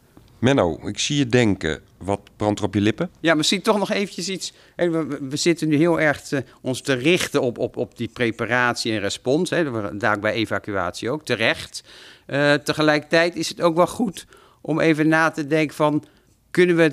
Menno, 0.44 0.78
ik 0.82 0.98
zie 0.98 1.16
je 1.16 1.26
denken. 1.26 1.80
Wat 1.98 2.20
brandt 2.36 2.58
er 2.58 2.66
op 2.66 2.74
je 2.74 2.80
lippen? 2.80 3.10
Ja, 3.20 3.34
misschien 3.34 3.62
toch 3.62 3.78
nog 3.78 3.90
eventjes 3.90 4.28
iets. 4.28 4.52
We, 4.76 5.18
we 5.20 5.36
zitten 5.36 5.68
nu 5.68 5.76
heel 5.76 6.00
erg 6.00 6.32
ons 6.60 6.80
te 6.80 6.92
richten 6.92 7.42
op, 7.42 7.58
op, 7.58 7.76
op 7.76 7.96
die 7.96 8.08
preparatie 8.08 8.92
en 8.92 9.00
respons. 9.00 9.50
Hè. 9.50 9.96
Daar 9.98 10.18
bij 10.18 10.32
evacuatie 10.32 11.10
ook, 11.10 11.24
terecht. 11.24 11.84
Uh, 12.26 12.54
tegelijkertijd 12.54 13.36
is 13.36 13.48
het 13.48 13.60
ook 13.60 13.76
wel 13.76 13.86
goed 13.86 14.26
om 14.60 14.80
even 14.80 15.08
na 15.08 15.30
te 15.30 15.46
denken 15.46 15.76
van... 15.76 16.04
Kunnen 16.50 16.76
we, 16.76 16.92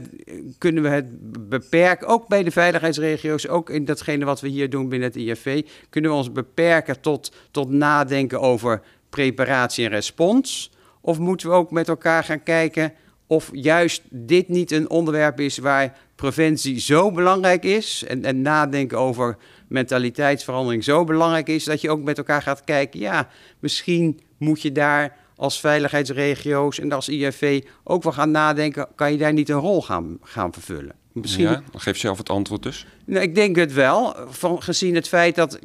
kunnen 0.58 0.84
we 0.84 0.90
het 0.90 1.08
beperken, 1.50 2.08
ook 2.08 2.28
bij 2.28 2.44
de 2.44 2.52
veiligheidsregio's, 2.52 3.48
ook 3.48 3.70
in 3.70 3.86
datgene 3.86 4.26
wat 4.26 4.42
we 4.42 4.48
hier 4.48 4.70
doen 4.70 4.90
binnen 4.90 5.08
het 5.08 5.18
IFV, 5.18 5.66
kunnen 5.90 6.12
we 6.12 6.18
ons 6.18 6.32
beperken 6.32 7.02
tot, 7.02 7.32
tot 7.52 7.70
nadenken 7.70 8.40
over 8.40 8.82
preparatie 9.10 9.86
en 9.86 9.92
respons? 9.92 10.72
Of 11.02 11.20
moeten 11.20 11.50
we 11.50 11.56
ook 11.56 11.72
met 11.72 11.88
elkaar 11.88 12.24
gaan 12.24 12.44
kijken 12.44 12.94
of 13.32 13.50
juist 13.54 14.02
dit 14.10 14.48
niet 14.48 14.72
een 14.72 14.90
onderwerp 14.90 15.40
is 15.40 15.58
waar 15.58 15.98
preventie 16.16 16.80
zo 16.80 17.12
belangrijk 17.12 17.64
is 17.64 18.04
en, 18.08 18.26
en 18.26 18.42
nadenken 18.42 18.98
over 18.98 19.38
mentaliteitsverandering 19.68 20.84
zo 20.84 21.04
belangrijk 21.04 21.48
is, 21.48 21.64
dat 21.64 21.82
je 21.82 21.90
ook 21.90 22.04
met 22.04 22.18
elkaar 22.18 22.42
gaat 22.42 22.64
kijken, 22.64 23.00
ja, 23.00 23.30
misschien 23.60 24.20
moet 24.38 24.62
je 24.62 24.72
daar 24.72 25.18
als 25.36 25.60
veiligheidsregio's 25.60 26.80
en 26.80 26.92
als 26.92 27.10
IFV 27.10 27.64
ook 27.84 28.04
wel 28.04 28.12
gaan 28.12 28.32
nadenken, 28.32 28.88
kan 28.96 29.12
je 29.12 29.18
daar 29.18 29.34
niet 29.34 29.50
een 29.50 29.60
rol 29.60 29.82
gaan, 29.82 30.18
gaan 30.22 30.54
vervullen? 30.54 30.96
Misschien... 31.12 31.46
Ja, 31.46 31.64
geef 31.74 31.98
zelf 31.98 32.18
het 32.18 32.30
antwoord 32.30 32.64
dus. 32.64 32.86
Nou, 33.06 33.22
ik 33.22 33.36
denk 33.36 33.56
het 33.56 33.74
wel, 33.74 34.16
van, 34.30 34.62
gezien 34.62 34.96
het 34.96 35.08
feit 35.08 35.36
dat... 35.36 35.60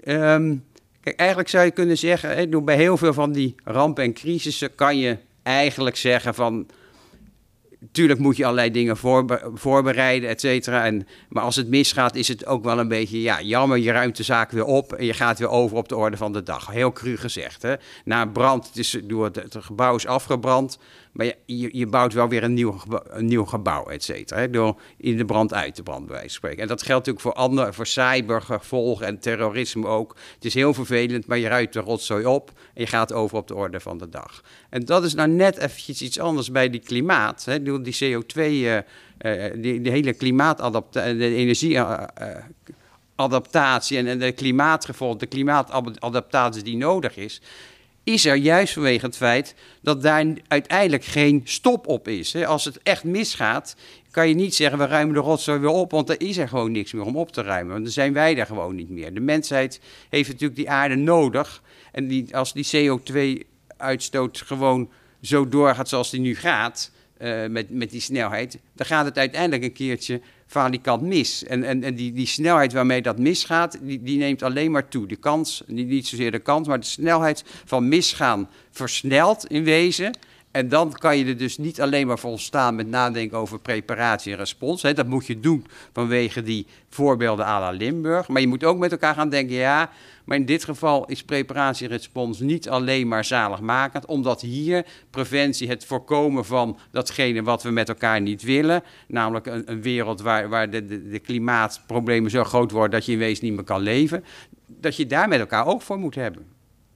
Ehm, 0.00 0.56
kijk, 1.00 1.16
eigenlijk 1.16 1.48
zou 1.48 1.64
je 1.64 1.70
kunnen 1.70 1.98
zeggen, 1.98 2.36
hè, 2.36 2.62
bij 2.62 2.76
heel 2.76 2.96
veel 2.96 3.12
van 3.12 3.32
die 3.32 3.54
rampen 3.64 4.04
en 4.04 4.12
crisissen 4.12 4.74
kan 4.74 4.98
je 4.98 5.18
eigenlijk 5.42 5.96
zeggen 5.96 6.34
van 6.34 6.66
Tuurlijk 7.92 8.20
moet 8.20 8.36
je 8.36 8.44
allerlei 8.44 8.70
dingen 8.70 8.96
voorbereiden, 9.54 10.28
et 10.28 10.40
cetera. 10.40 10.84
En, 10.84 11.06
maar 11.28 11.42
als 11.42 11.56
het 11.56 11.68
misgaat, 11.68 12.14
is 12.14 12.28
het 12.28 12.46
ook 12.46 12.64
wel 12.64 12.78
een 12.78 12.88
beetje 12.88 13.22
ja, 13.22 13.40
jammer. 13.40 13.78
Je 13.78 13.92
ruimt 13.92 14.16
de 14.16 14.22
zaak 14.22 14.50
weer 14.50 14.64
op 14.64 14.92
en 14.92 15.04
je 15.04 15.12
gaat 15.12 15.38
weer 15.38 15.48
over 15.48 15.76
op 15.76 15.88
de 15.88 15.96
orde 15.96 16.16
van 16.16 16.32
de 16.32 16.42
dag. 16.42 16.66
Heel 16.66 16.92
cru 16.92 17.16
gezegd. 17.16 17.62
Hè? 17.62 17.74
Na 18.04 18.26
brand, 18.26 18.66
het, 18.66 18.76
is, 18.76 18.92
het, 18.92 19.36
het 19.36 19.56
gebouw 19.60 19.94
is 19.94 20.06
afgebrand. 20.06 20.78
Maar 21.12 21.32
je, 21.46 21.68
je, 21.72 21.86
bouwt 21.86 22.12
wel 22.12 22.28
weer 22.28 22.42
een 22.42 22.54
nieuw, 22.54 22.76
nieuw 23.18 23.44
gebouw, 23.44 23.84
et 23.84 24.02
cetera. 24.02 24.46
Door 24.46 24.80
in 24.96 25.16
de 25.16 25.24
brand 25.24 25.54
uit 25.54 25.74
te 25.74 25.82
branden, 25.82 26.06
bij 26.06 26.16
wijze 26.16 26.28
van 26.28 26.38
spreken. 26.38 26.62
En 26.62 26.68
dat 26.68 26.82
geldt 26.82 27.06
natuurlijk 27.06 27.36
voor, 27.36 27.44
andere, 27.44 27.72
voor 27.72 27.86
cybergevolgen 27.86 29.06
en 29.06 29.18
terrorisme 29.18 29.86
ook. 29.86 30.16
Het 30.34 30.44
is 30.44 30.54
heel 30.54 30.74
vervelend, 30.74 31.26
maar 31.26 31.38
je 31.38 31.48
ruikt 31.48 31.72
de 31.72 31.80
rotzooi 31.80 32.26
op 32.26 32.50
en 32.74 32.80
je 32.80 32.86
gaat 32.86 33.12
over 33.12 33.36
op 33.36 33.48
de 33.48 33.54
orde 33.54 33.80
van 33.80 33.98
de 33.98 34.08
dag. 34.08 34.42
En 34.70 34.84
dat 34.84 35.04
is 35.04 35.14
nou 35.14 35.28
net 35.28 35.56
eventjes 35.56 36.02
iets 36.02 36.18
anders 36.18 36.50
bij 36.50 36.70
die 36.70 36.80
klimaat. 36.80 37.44
Hè. 37.44 37.62
Die 37.62 37.94
CO2, 37.94 38.36
uh, 38.36 38.74
uh, 38.74 38.82
die, 39.56 39.80
de 39.80 39.90
hele 39.90 40.12
klimaatadaptatie, 40.12 41.16
de 41.16 41.34
energieadaptatie 41.34 43.98
en, 43.98 44.06
en 44.06 44.18
de 44.18 44.32
klimaatgevolgen, 44.32 45.18
de 45.18 45.26
klimaatadaptatie 45.26 46.62
die 46.62 46.76
nodig 46.76 47.16
is 47.16 47.40
is 48.04 48.24
er 48.24 48.36
juist 48.36 48.72
vanwege 48.72 49.06
het 49.06 49.16
feit 49.16 49.54
dat 49.80 50.02
daar 50.02 50.26
uiteindelijk 50.48 51.04
geen 51.04 51.40
stop 51.44 51.86
op 51.86 52.08
is. 52.08 52.36
Als 52.36 52.64
het 52.64 52.82
echt 52.82 53.04
misgaat, 53.04 53.76
kan 54.10 54.28
je 54.28 54.34
niet 54.34 54.54
zeggen 54.54 54.78
we 54.78 54.86
ruimen 54.86 55.14
de 55.14 55.20
rotzooi 55.20 55.58
weer 55.58 55.70
op, 55.70 55.90
want 55.90 56.08
er 56.08 56.20
is 56.20 56.36
er 56.36 56.48
gewoon 56.48 56.72
niks 56.72 56.92
meer 56.92 57.04
om 57.04 57.16
op 57.16 57.32
te 57.32 57.42
ruimen. 57.42 57.72
Want 57.72 57.84
dan 57.84 57.92
zijn 57.92 58.12
wij 58.12 58.38
er 58.38 58.46
gewoon 58.46 58.74
niet 58.74 58.90
meer. 58.90 59.14
De 59.14 59.20
mensheid 59.20 59.80
heeft 60.08 60.28
natuurlijk 60.28 60.56
die 60.56 60.70
aarde 60.70 60.94
nodig. 60.94 61.62
En 61.92 62.08
die, 62.08 62.36
als 62.36 62.52
die 62.52 62.66
CO2-uitstoot 62.76 64.42
gewoon 64.46 64.90
zo 65.22 65.48
doorgaat 65.48 65.88
zoals 65.88 66.10
die 66.10 66.20
nu 66.20 66.34
gaat, 66.34 66.90
uh, 67.22 67.46
met, 67.46 67.70
met 67.70 67.90
die 67.90 68.00
snelheid, 68.00 68.58
dan 68.74 68.86
gaat 68.86 69.04
het 69.04 69.18
uiteindelijk 69.18 69.62
een 69.62 69.72
keertje 69.72 70.20
kant 70.82 71.02
mis. 71.02 71.44
En, 71.44 71.64
en, 71.64 71.84
en 71.84 71.94
die, 71.94 72.12
die 72.12 72.26
snelheid 72.26 72.72
waarmee 72.72 73.02
dat 73.02 73.18
misgaat, 73.18 73.78
die, 73.82 74.02
die 74.02 74.18
neemt 74.18 74.42
alleen 74.42 74.70
maar 74.70 74.88
toe. 74.88 75.06
De 75.06 75.16
kans, 75.16 75.62
niet, 75.66 75.88
niet 75.88 76.06
zozeer 76.06 76.30
de 76.30 76.38
kans, 76.38 76.68
maar 76.68 76.80
de 76.80 76.86
snelheid 76.86 77.44
van 77.64 77.88
misgaan 77.88 78.48
versnelt 78.70 79.46
in 79.46 79.64
wezen. 79.64 80.16
En 80.52 80.68
dan 80.68 80.92
kan 80.92 81.18
je 81.18 81.24
er 81.24 81.36
dus 81.36 81.58
niet 81.58 81.80
alleen 81.80 82.06
maar 82.06 82.18
volstaan 82.18 82.74
met 82.74 82.88
nadenken 82.88 83.38
over 83.38 83.60
preparatie 83.60 84.32
en 84.32 84.38
respons. 84.38 84.82
Dat 84.82 85.06
moet 85.06 85.26
je 85.26 85.40
doen 85.40 85.66
vanwege 85.92 86.42
die 86.42 86.66
voorbeelden 86.88 87.46
à 87.46 87.60
la 87.60 87.70
Limburg. 87.70 88.28
Maar 88.28 88.40
je 88.40 88.46
moet 88.46 88.64
ook 88.64 88.78
met 88.78 88.92
elkaar 88.92 89.14
gaan 89.14 89.28
denken, 89.28 89.54
ja, 89.54 89.90
maar 90.24 90.36
in 90.36 90.46
dit 90.46 90.64
geval 90.64 91.06
is 91.06 91.24
preparatie 91.24 91.86
en 91.86 91.92
respons 91.92 92.40
niet 92.40 92.68
alleen 92.68 93.08
maar 93.08 93.24
zaligmakend, 93.24 94.06
omdat 94.06 94.40
hier 94.40 94.86
preventie, 95.10 95.68
het 95.68 95.84
voorkomen 95.84 96.44
van 96.44 96.78
datgene 96.90 97.42
wat 97.42 97.62
we 97.62 97.70
met 97.70 97.88
elkaar 97.88 98.20
niet 98.20 98.42
willen, 98.42 98.82
namelijk 99.08 99.46
een, 99.46 99.70
een 99.70 99.82
wereld 99.82 100.20
waar, 100.20 100.48
waar 100.48 100.70
de, 100.70 100.86
de, 100.86 101.08
de 101.08 101.18
klimaatproblemen 101.18 102.30
zo 102.30 102.44
groot 102.44 102.70
worden 102.70 102.90
dat 102.90 103.06
je 103.06 103.12
in 103.12 103.18
wezen 103.18 103.44
niet 103.44 103.54
meer 103.54 103.64
kan 103.64 103.80
leven, 103.80 104.24
dat 104.66 104.96
je 104.96 105.06
daar 105.06 105.28
met 105.28 105.40
elkaar 105.40 105.66
ook 105.66 105.82
voor 105.82 105.98
moet 105.98 106.14
hebben. 106.14 106.51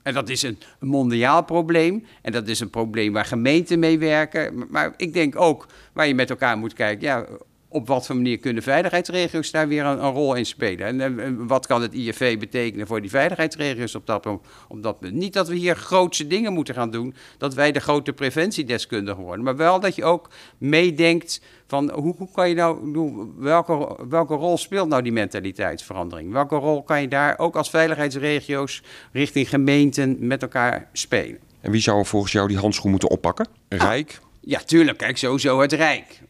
En 0.06 0.14
dat 0.14 0.28
is 0.28 0.42
een, 0.42 0.58
mondiaal 0.80 1.44
probleem. 1.44 2.06
En 2.22 2.32
dat 2.32 2.48
is 2.48 2.60
een 2.60 2.70
probleem 2.70 3.12
waar 3.12 3.24
gemeenten 3.24 3.78
mee 3.78 3.98
werken. 3.98 4.66
Maar 4.70 4.94
ik 4.96 5.12
denk 5.12 5.40
ook 5.40 5.66
waar 5.92 6.06
je 6.06 6.14
met 6.14 6.30
elkaar 6.30 6.58
moet 6.58 6.72
kijken. 6.72 7.06
Ja, 7.06 7.26
op 7.68 7.86
wat 7.86 8.06
voor 8.06 8.16
manier 8.16 8.38
kunnen 8.38 8.62
veiligheidsregio's 8.62 9.50
daar 9.50 9.68
weer 9.68 9.84
een, 9.84 10.04
een 10.04 10.12
rol 10.12 10.34
in 10.34 10.46
spelen? 10.46 11.00
En, 11.00 11.46
wat 11.46 11.66
kan 11.66 11.82
het 11.82 11.94
IFV 11.94 12.38
betekenen 12.38 12.86
voor 12.86 13.00
die 13.00 13.10
veiligheidsregio's 13.10 13.94
op 13.94 14.06
dat, 14.06 14.26
op 14.68 14.82
dat 14.82 14.98
punt? 14.98 15.12
Niet 15.12 15.32
dat 15.32 15.48
we 15.48 15.54
hier 15.54 15.76
grootse 15.76 16.26
dingen 16.26 16.52
moeten 16.52 16.74
gaan 16.74 16.90
doen, 16.90 17.14
dat 17.38 17.54
wij 17.54 17.72
de 17.72 17.80
grote 17.80 18.12
preventiedeskundigen 18.12 19.22
worden, 19.22 19.44
maar 19.44 19.56
wel 19.56 19.80
dat 19.80 19.94
je 19.94 20.04
ook 20.04 20.30
meedenkt 20.58 21.40
van 21.66 21.90
hoe, 21.90 22.14
hoe 22.18 22.30
kan 22.32 22.48
je 22.48 22.54
nou, 22.54 22.94
welke, 23.38 23.96
welke 24.08 24.34
rol 24.34 24.58
speelt 24.58 24.88
nou 24.88 25.02
die 25.02 25.12
mentaliteitsverandering? 25.12 26.32
Welke 26.32 26.56
rol 26.56 26.82
kan 26.82 27.00
je 27.00 27.08
daar 27.08 27.38
ook 27.38 27.56
als 27.56 27.70
veiligheidsregio's 27.70 28.82
richting 29.12 29.48
gemeenten 29.48 30.16
met 30.20 30.42
elkaar 30.42 30.88
spelen? 30.92 31.38
En 31.60 31.70
wie 31.70 31.80
zou 31.80 32.06
volgens 32.06 32.32
jou 32.32 32.48
die 32.48 32.58
handschoen 32.58 32.90
moeten 32.90 33.10
oppakken? 33.10 33.46
Rijk? 33.68 34.20
Ja, 34.40 34.58
tuurlijk. 34.58 34.98
Kijk, 34.98 35.18
sowieso 35.18 35.60
het 35.60 35.72
Rijk 35.72 36.20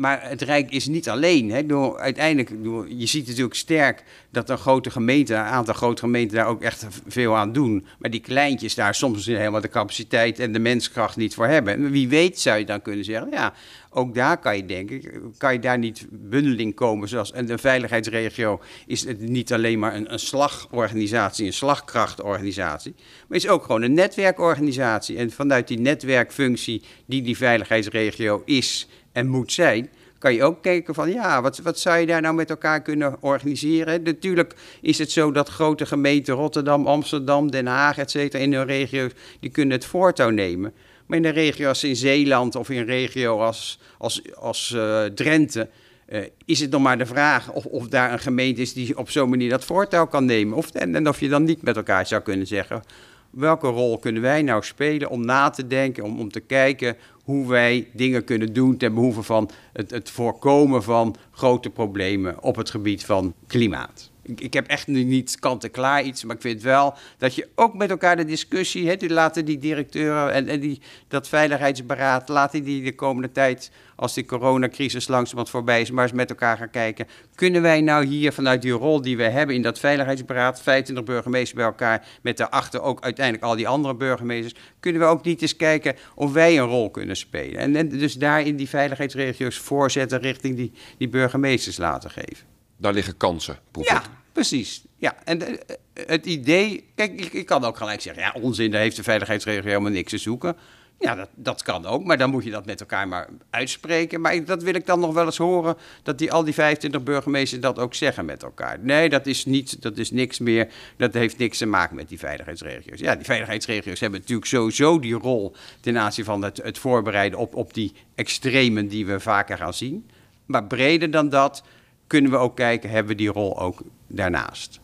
maar 0.00 0.28
het 0.28 0.42
Rijk 0.42 0.70
is 0.70 0.86
niet 0.86 1.08
alleen. 1.08 1.50
Hè. 1.50 1.96
Uiteindelijk, 1.98 2.50
je 2.88 3.06
ziet 3.06 3.26
natuurlijk 3.26 3.54
sterk 3.54 4.04
dat 4.30 4.50
een 4.50 4.58
grote 4.58 4.90
gemeente, 4.90 5.34
een 5.34 5.40
aantal 5.40 5.74
grote 5.74 6.00
gemeenten 6.00 6.36
daar 6.36 6.46
ook 6.46 6.62
echt 6.62 6.86
veel 7.06 7.36
aan 7.36 7.52
doen. 7.52 7.86
Maar 7.98 8.10
die 8.10 8.20
kleintjes 8.20 8.74
daar 8.74 8.94
soms 8.94 9.26
helemaal 9.26 9.60
de 9.60 9.68
capaciteit 9.68 10.38
en 10.38 10.52
de 10.52 10.58
menskracht 10.58 11.16
niet 11.16 11.34
voor 11.34 11.46
hebben. 11.46 11.74
En 11.74 11.90
wie 11.90 12.08
weet 12.08 12.40
zou 12.40 12.58
je 12.58 12.64
dan 12.64 12.82
kunnen 12.82 13.04
zeggen, 13.04 13.30
ja, 13.30 13.52
ook 13.90 14.14
daar 14.14 14.38
kan 14.38 14.56
je 14.56 14.66
denken, 14.66 15.02
kan 15.38 15.52
je 15.52 15.58
daar 15.58 15.78
niet 15.78 16.06
bundeling 16.10 16.74
komen. 16.74 17.08
Zoals, 17.08 17.32
en 17.32 17.46
de 17.46 17.58
veiligheidsregio 17.58 18.60
is 18.86 19.06
niet 19.18 19.52
alleen 19.52 19.78
maar 19.78 19.94
een, 19.94 20.12
een 20.12 20.18
slagorganisatie, 20.18 21.46
een 21.46 21.52
slagkrachtorganisatie. 21.52 22.94
Maar 23.28 23.38
is 23.38 23.48
ook 23.48 23.64
gewoon 23.64 23.82
een 23.82 23.94
netwerkorganisatie. 23.94 25.16
En 25.16 25.30
vanuit 25.30 25.68
die 25.68 25.78
netwerkfunctie 25.78 26.82
die 27.06 27.22
die 27.22 27.36
veiligheidsregio 27.36 28.42
is 28.44 28.88
en 29.12 29.28
moet 29.28 29.52
zijn, 29.52 29.90
kan 30.18 30.34
je 30.34 30.42
ook 30.42 30.62
kijken 30.62 30.94
van 30.94 31.12
ja, 31.12 31.42
wat, 31.42 31.58
wat 31.58 31.78
zou 31.78 31.98
je 31.98 32.06
daar 32.06 32.20
nou 32.20 32.34
met 32.34 32.50
elkaar 32.50 32.82
kunnen 32.82 33.16
organiseren? 33.20 34.02
Natuurlijk 34.02 34.54
is 34.80 34.98
het 34.98 35.10
zo 35.10 35.32
dat 35.32 35.48
grote 35.48 35.86
gemeenten 35.86 36.34
Rotterdam, 36.34 36.86
Amsterdam, 36.86 37.50
Den 37.50 37.66
Haag, 37.66 37.98
et 37.98 38.10
cetera, 38.10 38.42
in 38.42 38.52
hun 38.52 38.66
regio, 38.66 39.08
die 39.40 39.50
kunnen 39.50 39.76
het 39.76 39.84
voortouw 39.84 40.30
nemen. 40.30 40.72
Maar 41.06 41.18
in 41.18 41.24
een 41.24 41.32
regio 41.32 41.68
als 41.68 41.84
in 41.84 41.96
Zeeland 41.96 42.56
of 42.56 42.70
in 42.70 42.78
een 42.78 42.84
regio 42.84 43.38
als, 43.38 43.80
als, 43.98 44.34
als 44.34 44.72
uh, 44.76 45.04
Drenthe, 45.04 45.68
uh, 46.08 46.20
is 46.44 46.60
het 46.60 46.70
nog 46.70 46.82
maar 46.82 46.98
de 46.98 47.06
vraag 47.06 47.52
of, 47.52 47.64
of 47.64 47.88
daar 47.88 48.12
een 48.12 48.18
gemeente 48.18 48.60
is 48.60 48.72
die 48.72 48.98
op 48.98 49.10
zo'n 49.10 49.28
manier 49.28 49.50
dat 49.50 49.64
voortouw 49.64 50.06
kan 50.06 50.24
nemen. 50.24 50.56
Of, 50.56 50.70
en 50.70 51.08
of 51.08 51.20
je 51.20 51.28
dan 51.28 51.44
niet 51.44 51.62
met 51.62 51.76
elkaar 51.76 52.06
zou 52.06 52.22
kunnen 52.22 52.46
zeggen, 52.46 52.82
welke 53.30 53.68
rol 53.68 53.98
kunnen 53.98 54.22
wij 54.22 54.42
nou 54.42 54.62
spelen 54.62 55.10
om 55.10 55.24
na 55.24 55.50
te 55.50 55.66
denken, 55.66 56.04
om, 56.04 56.20
om 56.20 56.30
te 56.30 56.40
kijken 56.40 56.96
hoe 57.24 57.48
wij 57.48 57.88
dingen 57.92 58.24
kunnen 58.24 58.52
doen 58.52 58.76
ten 58.76 58.94
behoeve 58.94 59.22
van 59.22 59.50
het, 59.72 59.90
het 59.90 60.10
voorkomen 60.10 60.82
van 60.82 61.16
grote 61.30 61.70
problemen 61.70 62.42
op 62.42 62.56
het 62.56 62.70
gebied 62.70 63.04
van 63.04 63.34
klimaat 63.46 64.10
ik, 64.30 64.40
ik 64.40 64.52
heb 64.52 64.66
echt 64.66 64.86
nu 64.86 65.04
niet 65.04 65.38
kant-en-klaar 65.38 66.02
iets, 66.02 66.24
maar 66.24 66.36
ik 66.36 66.42
vind 66.42 66.62
wel 66.62 66.94
dat 67.18 67.34
je 67.34 67.48
ook 67.54 67.74
met 67.74 67.90
elkaar 67.90 68.16
de 68.16 68.24
discussie, 68.24 68.88
hè, 68.88 68.96
die 68.96 69.10
laten 69.10 69.44
die 69.44 69.58
directeuren 69.58 70.32
en, 70.32 70.48
en 70.48 70.60
die, 70.60 70.80
dat 71.08 71.28
veiligheidsberaad, 71.28 72.28
laten 72.28 72.64
die 72.64 72.82
de 72.82 72.94
komende 72.94 73.32
tijd, 73.32 73.70
als 73.96 74.14
die 74.14 74.24
coronacrisis 74.24 75.08
langzamerhand 75.08 75.50
voorbij 75.50 75.80
is, 75.80 75.90
maar 75.90 76.04
eens 76.04 76.12
met 76.12 76.30
elkaar 76.30 76.56
gaan 76.56 76.70
kijken. 76.70 77.06
Kunnen 77.34 77.62
wij 77.62 77.80
nou 77.80 78.04
hier 78.04 78.32
vanuit 78.32 78.62
die 78.62 78.72
rol 78.72 79.00
die 79.00 79.16
we 79.16 79.22
hebben 79.22 79.54
in 79.54 79.62
dat 79.62 79.78
veiligheidsberaad, 79.78 80.62
25 80.62 81.04
burgemeesters 81.04 81.52
bij 81.52 81.64
elkaar, 81.64 82.06
met 82.22 82.36
daarachter 82.36 82.82
ook 82.82 83.00
uiteindelijk 83.00 83.44
al 83.44 83.56
die 83.56 83.68
andere 83.68 83.94
burgemeesters, 83.94 84.54
kunnen 84.80 85.00
we 85.00 85.06
ook 85.06 85.24
niet 85.24 85.42
eens 85.42 85.56
kijken 85.56 85.96
of 86.14 86.32
wij 86.32 86.58
een 86.58 86.66
rol 86.66 86.90
kunnen 86.90 87.16
spelen. 87.16 87.60
En, 87.60 87.76
en 87.76 87.88
dus 87.88 88.14
daar 88.14 88.40
in 88.40 88.56
die 88.56 88.68
veiligheidsregio's 88.68 89.58
voorzetten 89.58 90.20
richting 90.20 90.56
die, 90.56 90.72
die 90.98 91.08
burgemeesters 91.08 91.76
laten 91.76 92.10
geven. 92.10 92.46
Daar 92.76 92.92
liggen 92.92 93.16
kansen, 93.16 93.58
ja, 93.80 94.02
precies. 94.32 94.84
Ja, 94.96 95.16
en 95.24 95.42
eh, 95.42 95.76
het 96.06 96.26
idee... 96.26 96.84
Kijk, 96.94 97.20
ik, 97.20 97.32
ik, 97.32 97.46
kan 97.46 97.64
ook 97.64 97.76
gelijk 97.76 98.00
zeggen... 98.00 98.22
Ja, 98.22 98.34
onzin, 98.40 98.70
daar 98.70 98.80
heeft 98.80 98.96
de 98.96 99.02
veiligheidsregio 99.02 99.68
helemaal 99.68 99.90
niks 99.90 100.10
te 100.10 100.18
zoeken. 100.18 100.56
Ja, 101.00 101.14
dat, 101.14 101.28
dat 101.34 101.62
kan 101.62 101.86
ook, 101.86 102.04
maar 102.04 102.18
dan 102.18 102.30
moet 102.30 102.44
je 102.44 102.50
dat 102.50 102.66
met 102.66 102.80
elkaar 102.80 103.08
maar 103.08 103.28
uitspreken. 103.50 104.20
Maar 104.20 104.44
dat 104.44 104.62
wil 104.62 104.74
ik 104.74 104.86
dan 104.86 105.00
nog 105.00 105.14
wel 105.14 105.24
eens 105.24 105.36
horen, 105.36 105.76
dat 106.02 106.18
die, 106.18 106.32
al 106.32 106.44
die 106.44 106.54
25 106.54 107.02
burgemeesters 107.02 107.60
dat 107.60 107.78
ook 107.78 107.94
zeggen 107.94 108.24
met 108.24 108.42
elkaar. 108.42 108.78
Nee, 108.80 109.08
dat 109.08 109.26
is, 109.26 109.44
niet, 109.44 109.82
dat 109.82 109.98
is 109.98 110.10
niks 110.10 110.38
meer, 110.38 110.68
dat 110.96 111.14
heeft 111.14 111.38
niks 111.38 111.58
te 111.58 111.66
maken 111.66 111.96
met 111.96 112.08
die 112.08 112.18
veiligheidsregio's. 112.18 113.00
Ja, 113.00 113.14
die 113.14 113.24
veiligheidsregio's 113.24 114.00
hebben 114.00 114.20
natuurlijk 114.20 114.48
sowieso 114.48 114.98
die 114.98 115.14
rol 115.14 115.54
ten 115.80 115.98
aanzien 115.98 116.24
van 116.24 116.42
het, 116.42 116.56
het 116.56 116.78
voorbereiden 116.78 117.38
op, 117.38 117.54
op 117.54 117.74
die 117.74 117.92
extremen 118.14 118.88
die 118.88 119.06
we 119.06 119.20
vaker 119.20 119.56
gaan 119.56 119.74
zien. 119.74 120.10
Maar 120.46 120.64
breder 120.64 121.10
dan 121.10 121.28
dat 121.28 121.62
kunnen 122.06 122.30
we 122.30 122.36
ook 122.36 122.56
kijken, 122.56 122.90
hebben 122.90 123.12
we 123.12 123.18
die 123.18 123.32
rol 123.32 123.60
ook 123.60 123.82
daarnaast. 124.10 124.80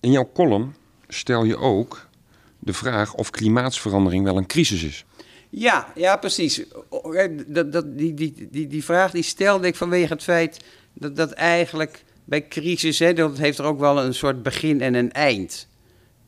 In 0.00 0.10
jouw 0.10 0.30
column 0.34 0.74
stel 1.08 1.44
je 1.44 1.56
ook 1.56 2.08
de 2.58 2.72
vraag 2.72 3.14
of 3.14 3.30
klimaatsverandering 3.30 4.24
wel 4.24 4.36
een 4.36 4.46
crisis 4.46 4.82
is. 4.82 5.04
Ja, 5.50 5.92
ja 5.94 6.16
precies. 6.16 6.64
Dat, 7.46 7.72
dat, 7.72 7.98
die, 7.98 8.14
die, 8.14 8.48
die, 8.50 8.66
die 8.66 8.84
vraag 8.84 9.10
die 9.10 9.22
stelde 9.22 9.66
ik 9.66 9.76
vanwege 9.76 10.12
het 10.12 10.22
feit 10.22 10.64
dat, 10.92 11.16
dat 11.16 11.32
eigenlijk 11.32 12.04
bij 12.24 12.48
crisis, 12.48 12.98
hè, 12.98 13.12
dat 13.12 13.38
heeft 13.38 13.58
er 13.58 13.64
ook 13.64 13.78
wel 13.78 14.02
een 14.04 14.14
soort 14.14 14.42
begin 14.42 14.80
en 14.80 14.94
een 14.94 15.12
eind. 15.12 15.68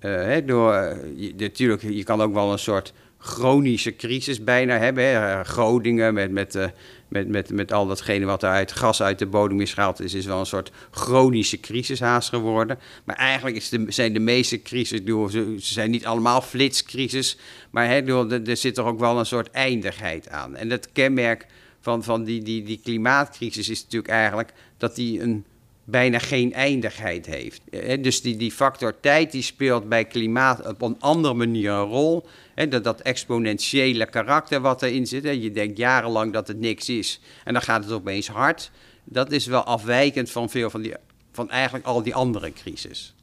Uh, 0.01 0.15
hè, 0.15 0.45
door, 0.45 0.75
je, 1.17 1.35
natuurlijk, 1.37 1.83
je 1.83 2.05
kan 2.05 2.21
ook 2.21 2.35
wel 2.35 2.53
een 2.53 2.59
soort 2.59 2.93
chronische 3.19 3.97
crisis 3.97 4.45
bijna 4.45 4.79
hebben. 4.79 5.05
Hè. 5.05 5.45
Groningen 5.45 6.15
met, 6.15 6.31
met, 6.31 6.55
uh, 6.55 6.65
met, 7.11 7.29
met, 7.29 7.51
met 7.51 7.73
al 7.73 7.87
datgene 7.87 8.25
wat 8.25 8.43
er 8.43 8.49
uit 8.49 8.73
gas 8.73 9.03
uit 9.03 9.19
de 9.19 9.27
bodem 9.27 9.61
is 9.61 9.75
gehaald, 9.75 10.01
is, 10.01 10.15
is 10.15 10.27
wel 10.27 10.39
een 10.41 10.47
soort 10.47 10.71
chronische 10.91 11.61
crisis 11.61 12.01
haast 12.01 12.29
geworden. 12.29 12.79
Maar 13.05 13.17
eigenlijk 13.17 13.57
is 13.57 13.73
zijn 13.89 14.13
de 14.13 14.19
meeste 14.19 14.63
crisis, 14.63 15.01
ze 15.05 15.57
zijn 15.59 15.91
niet 15.91 16.07
allemaal 16.07 16.43
flitscrisis, 16.43 17.37
maar 17.71 17.89
er, 17.91 18.57
zit 18.57 18.79
er 18.79 18.85
ook 18.85 18.99
wel 18.99 19.19
een 19.19 19.27
soort 19.27 19.51
eindigheid 19.51 20.29
aan. 20.29 20.57
En 20.57 20.71
het 20.71 20.89
kenmerk 20.93 21.47
van, 21.81 22.05
van 22.05 22.25
die, 22.25 22.43
die, 22.43 22.63
die 22.63 22.81
klimaatcrisis 22.83 23.69
is 23.69 23.83
natuurlijk 23.83 24.13
eigenlijk 24.13 24.53
dat 24.77 24.95
die 24.95 25.21
een 25.21 25.45
bijna 25.91 26.19
geen 26.19 26.53
eindigheid 26.53 27.27
heeft. 27.27 27.63
Dus 28.03 28.23
die, 28.23 28.37
die 28.37 28.53
factor 28.53 29.01
tijd 29.01 29.33
die 29.33 29.43
speelt 29.43 29.89
bij 29.89 30.05
klimaat 30.05 30.67
op 30.67 30.83
een 30.83 30.97
andere 31.01 31.35
manier 31.35 31.71
een 31.71 31.85
rol. 31.85 32.27
Dat, 32.69 32.85
dat 32.85 33.01
exponentiële 33.01 34.07
karakter 34.07 34.61
wat 34.61 34.83
erin 34.83 35.07
zit. 35.07 35.23
Je 35.23 35.51
denkt 35.51 35.79
jarenlang 35.79 36.33
dat 36.33 36.49
het 36.49 36.59
niks 36.59 36.89
is 36.89 37.21
en 37.45 37.53
dan 37.53 37.63
gaat 37.63 37.85
het 37.85 37.93
opeens 37.93 38.29
hard. 38.29 38.71
Dat 39.05 39.33
is 39.33 39.47
wel 39.47 39.65
afwijkend 39.65 40.31
van 40.31 40.51
veel 40.51 40.71
van, 40.71 40.83
die, 40.83 40.95
van 41.33 41.51
eigenlijk 41.51 41.87
al 41.87 42.03
die 42.03 42.15
andere 42.15 42.53
crisis. 42.53 43.15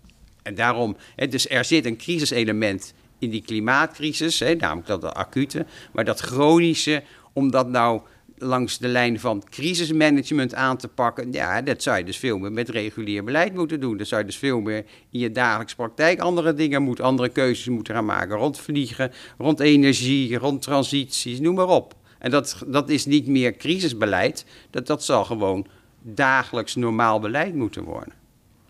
En 0.43 0.55
daarom, 0.55 0.97
dus 1.29 1.49
er 1.49 1.65
zit 1.65 1.85
een 1.85 1.97
crisiselement 1.97 2.93
in 3.19 3.29
die 3.29 3.41
klimaatcrisis, 3.41 4.39
namelijk 4.39 4.87
dat 4.87 5.13
acute, 5.13 5.65
maar 5.91 6.05
dat 6.05 6.19
chronische, 6.19 7.03
omdat 7.33 7.69
nou 7.69 8.01
langs 8.37 8.77
de 8.77 8.87
lijn 8.87 9.19
van 9.19 9.43
crisismanagement 9.49 10.55
aan 10.55 10.77
te 10.77 10.87
pakken. 10.87 11.31
Ja, 11.31 11.61
dat 11.61 11.83
zou 11.83 11.97
je 11.97 12.03
dus 12.03 12.17
veel 12.17 12.37
meer 12.37 12.51
met 12.51 12.69
regulier 12.69 13.23
beleid 13.23 13.53
moeten 13.53 13.79
doen. 13.79 13.97
Dat 13.97 14.07
zou 14.07 14.21
je 14.21 14.27
dus 14.27 14.37
veel 14.37 14.59
meer 14.59 14.85
in 15.11 15.19
je 15.19 15.31
dagelijkse 15.31 15.75
praktijk 15.75 16.19
andere 16.19 16.53
dingen 16.53 16.81
moeten, 16.81 17.05
andere 17.05 17.29
keuzes 17.29 17.67
moeten 17.67 17.93
gaan 17.93 18.05
maken. 18.05 18.37
Rond 18.37 18.59
vliegen, 18.59 19.11
rond 19.37 19.59
energie, 19.59 20.37
rond 20.37 20.61
transities, 20.61 21.39
noem 21.39 21.55
maar 21.55 21.67
op. 21.67 21.95
En 22.19 22.31
dat, 22.31 22.63
dat 22.67 22.89
is 22.89 23.05
niet 23.05 23.27
meer 23.27 23.57
crisisbeleid. 23.57 24.45
Dat, 24.69 24.87
dat 24.87 25.03
zal 25.03 25.25
gewoon 25.25 25.67
dagelijks 26.01 26.75
normaal 26.75 27.19
beleid 27.19 27.55
moeten 27.55 27.83
worden. 27.83 28.13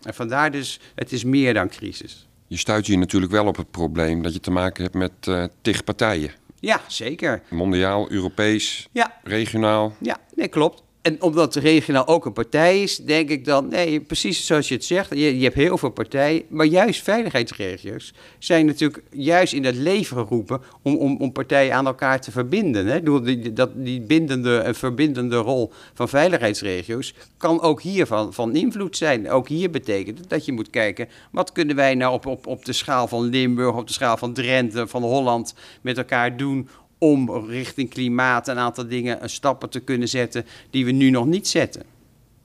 En 0.02 0.14
vandaar 0.14 0.50
dus, 0.50 0.80
het 0.94 1.12
is 1.12 1.24
meer 1.24 1.54
dan 1.54 1.68
crisis. 1.68 2.26
Je 2.46 2.56
stuit 2.56 2.86
hier 2.86 2.98
natuurlijk 2.98 3.32
wel 3.32 3.46
op 3.46 3.56
het 3.56 3.70
probleem 3.70 4.22
dat 4.22 4.32
je 4.32 4.40
te 4.40 4.50
maken 4.50 4.82
hebt 4.82 4.94
met 4.94 5.12
uh, 5.28 5.44
tig 5.62 5.84
partijen. 5.84 6.30
Ja, 6.60 6.80
zeker. 6.86 7.42
Mondiaal, 7.50 8.10
Europees, 8.10 8.88
ja. 8.92 9.20
regionaal. 9.22 9.94
Ja, 10.00 10.16
nee, 10.34 10.48
klopt. 10.48 10.82
En 11.02 11.22
omdat 11.22 11.54
regionaal 11.54 12.06
ook 12.06 12.26
een 12.26 12.32
partij 12.32 12.82
is, 12.82 12.96
denk 12.96 13.30
ik 13.30 13.44
dan, 13.44 13.68
nee, 13.68 14.00
precies 14.00 14.46
zoals 14.46 14.68
je 14.68 14.74
het 14.74 14.84
zegt, 14.84 15.10
je, 15.10 15.38
je 15.38 15.44
hebt 15.44 15.54
heel 15.54 15.78
veel 15.78 15.90
partijen, 15.90 16.42
maar 16.48 16.66
juist 16.66 17.02
veiligheidsregio's 17.02 18.12
zijn 18.38 18.66
natuurlijk 18.66 19.02
juist 19.10 19.52
in 19.52 19.64
het 19.64 19.76
leven 19.76 20.16
geroepen 20.16 20.60
om, 20.82 20.96
om, 20.96 21.16
om 21.16 21.32
partijen 21.32 21.74
aan 21.74 21.86
elkaar 21.86 22.20
te 22.20 22.30
verbinden. 22.30 22.86
Hè? 22.86 23.22
Die, 23.22 23.52
dat, 23.52 23.70
die 23.74 24.00
bindende 24.00 24.58
en 24.58 24.74
verbindende 24.74 25.36
rol 25.36 25.72
van 25.94 26.08
veiligheidsregio's 26.08 27.14
kan 27.36 27.60
ook 27.60 27.82
hier 27.82 28.06
van, 28.06 28.34
van 28.34 28.56
invloed 28.56 28.96
zijn. 28.96 29.30
Ook 29.30 29.48
hier 29.48 29.70
betekent 29.70 30.28
dat 30.28 30.44
je 30.44 30.52
moet 30.52 30.70
kijken, 30.70 31.08
wat 31.30 31.52
kunnen 31.52 31.76
wij 31.76 31.94
nou 31.94 32.12
op, 32.12 32.26
op, 32.26 32.46
op 32.46 32.64
de 32.64 32.72
schaal 32.72 33.08
van 33.08 33.22
Limburg, 33.22 33.76
op 33.76 33.86
de 33.86 33.92
schaal 33.92 34.16
van 34.16 34.32
Drenthe, 34.32 34.86
van 34.86 35.02
Holland 35.02 35.54
met 35.80 35.98
elkaar 35.98 36.36
doen 36.36 36.68
om 36.98 37.46
richting 37.46 37.90
klimaat 37.90 38.48
een 38.48 38.58
aantal 38.58 38.88
dingen, 38.88 39.22
een 39.22 39.30
stappen 39.30 39.70
te 39.70 39.80
kunnen 39.80 40.08
zetten 40.08 40.46
die 40.70 40.84
we 40.84 40.90
nu 40.90 41.10
nog 41.10 41.26
niet 41.26 41.48
zetten. 41.48 41.82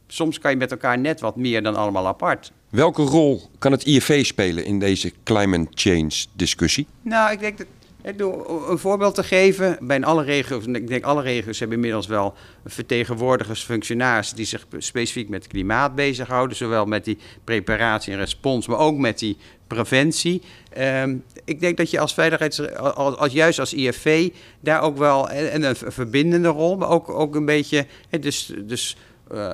Soms 0.07 0.39
kan 0.39 0.51
je 0.51 0.57
met 0.57 0.72
elkaar 0.72 1.00
net 1.00 1.19
wat 1.19 1.36
meer 1.36 1.63
dan 1.63 1.75
allemaal 1.75 2.07
apart. 2.07 2.51
Welke 2.69 3.01
rol 3.01 3.41
kan 3.57 3.72
het 3.72 3.83
IFV 3.83 4.25
spelen 4.25 4.65
in 4.65 4.79
deze 4.79 5.12
climate 5.24 5.67
change 5.74 6.12
discussie? 6.33 6.88
Nou, 7.01 7.31
ik 7.31 7.39
denk 7.39 7.57
dat 7.57 7.67
door 8.15 8.69
een 8.69 8.77
voorbeeld 8.77 9.15
te 9.15 9.24
geven, 9.24 9.77
bij 9.81 10.03
alle 10.03 10.24
regio's, 10.24 10.65
ik 10.65 10.88
denk 10.88 11.03
alle 11.03 11.22
regio's 11.22 11.60
hebben 11.60 11.77
inmiddels 11.77 12.07
wel 12.07 12.33
vertegenwoordigers, 12.65 13.63
functionarissen 13.63 14.36
die 14.36 14.45
zich 14.45 14.67
specifiek 14.77 15.29
met 15.29 15.48
klimaat 15.48 15.95
bezighouden, 15.95 16.57
zowel 16.57 16.86
met 16.86 17.05
die 17.05 17.17
preparatie 17.43 18.13
en 18.13 18.19
respons, 18.19 18.67
maar 18.67 18.77
ook 18.77 18.98
met 18.98 19.19
die 19.19 19.38
preventie. 19.67 20.41
Ehm, 20.69 21.15
ik 21.45 21.60
denk 21.60 21.77
dat 21.77 21.89
je 21.89 22.00
als 22.00 22.13
veiligheids, 22.13 22.75
als, 22.77 23.17
als, 23.17 23.33
juist 23.33 23.60
als 23.60 23.74
IFV, 23.74 24.29
daar 24.60 24.81
ook 24.81 24.98
wel 24.98 25.29
en 25.29 25.63
een 25.63 25.75
verbindende 25.75 26.48
rol, 26.48 26.77
maar 26.77 26.89
ook, 26.89 27.10
ook 27.10 27.36
een 27.36 27.45
beetje, 27.45 27.86
dus, 28.19 28.53
dus 28.57 28.95
uh, 29.33 29.49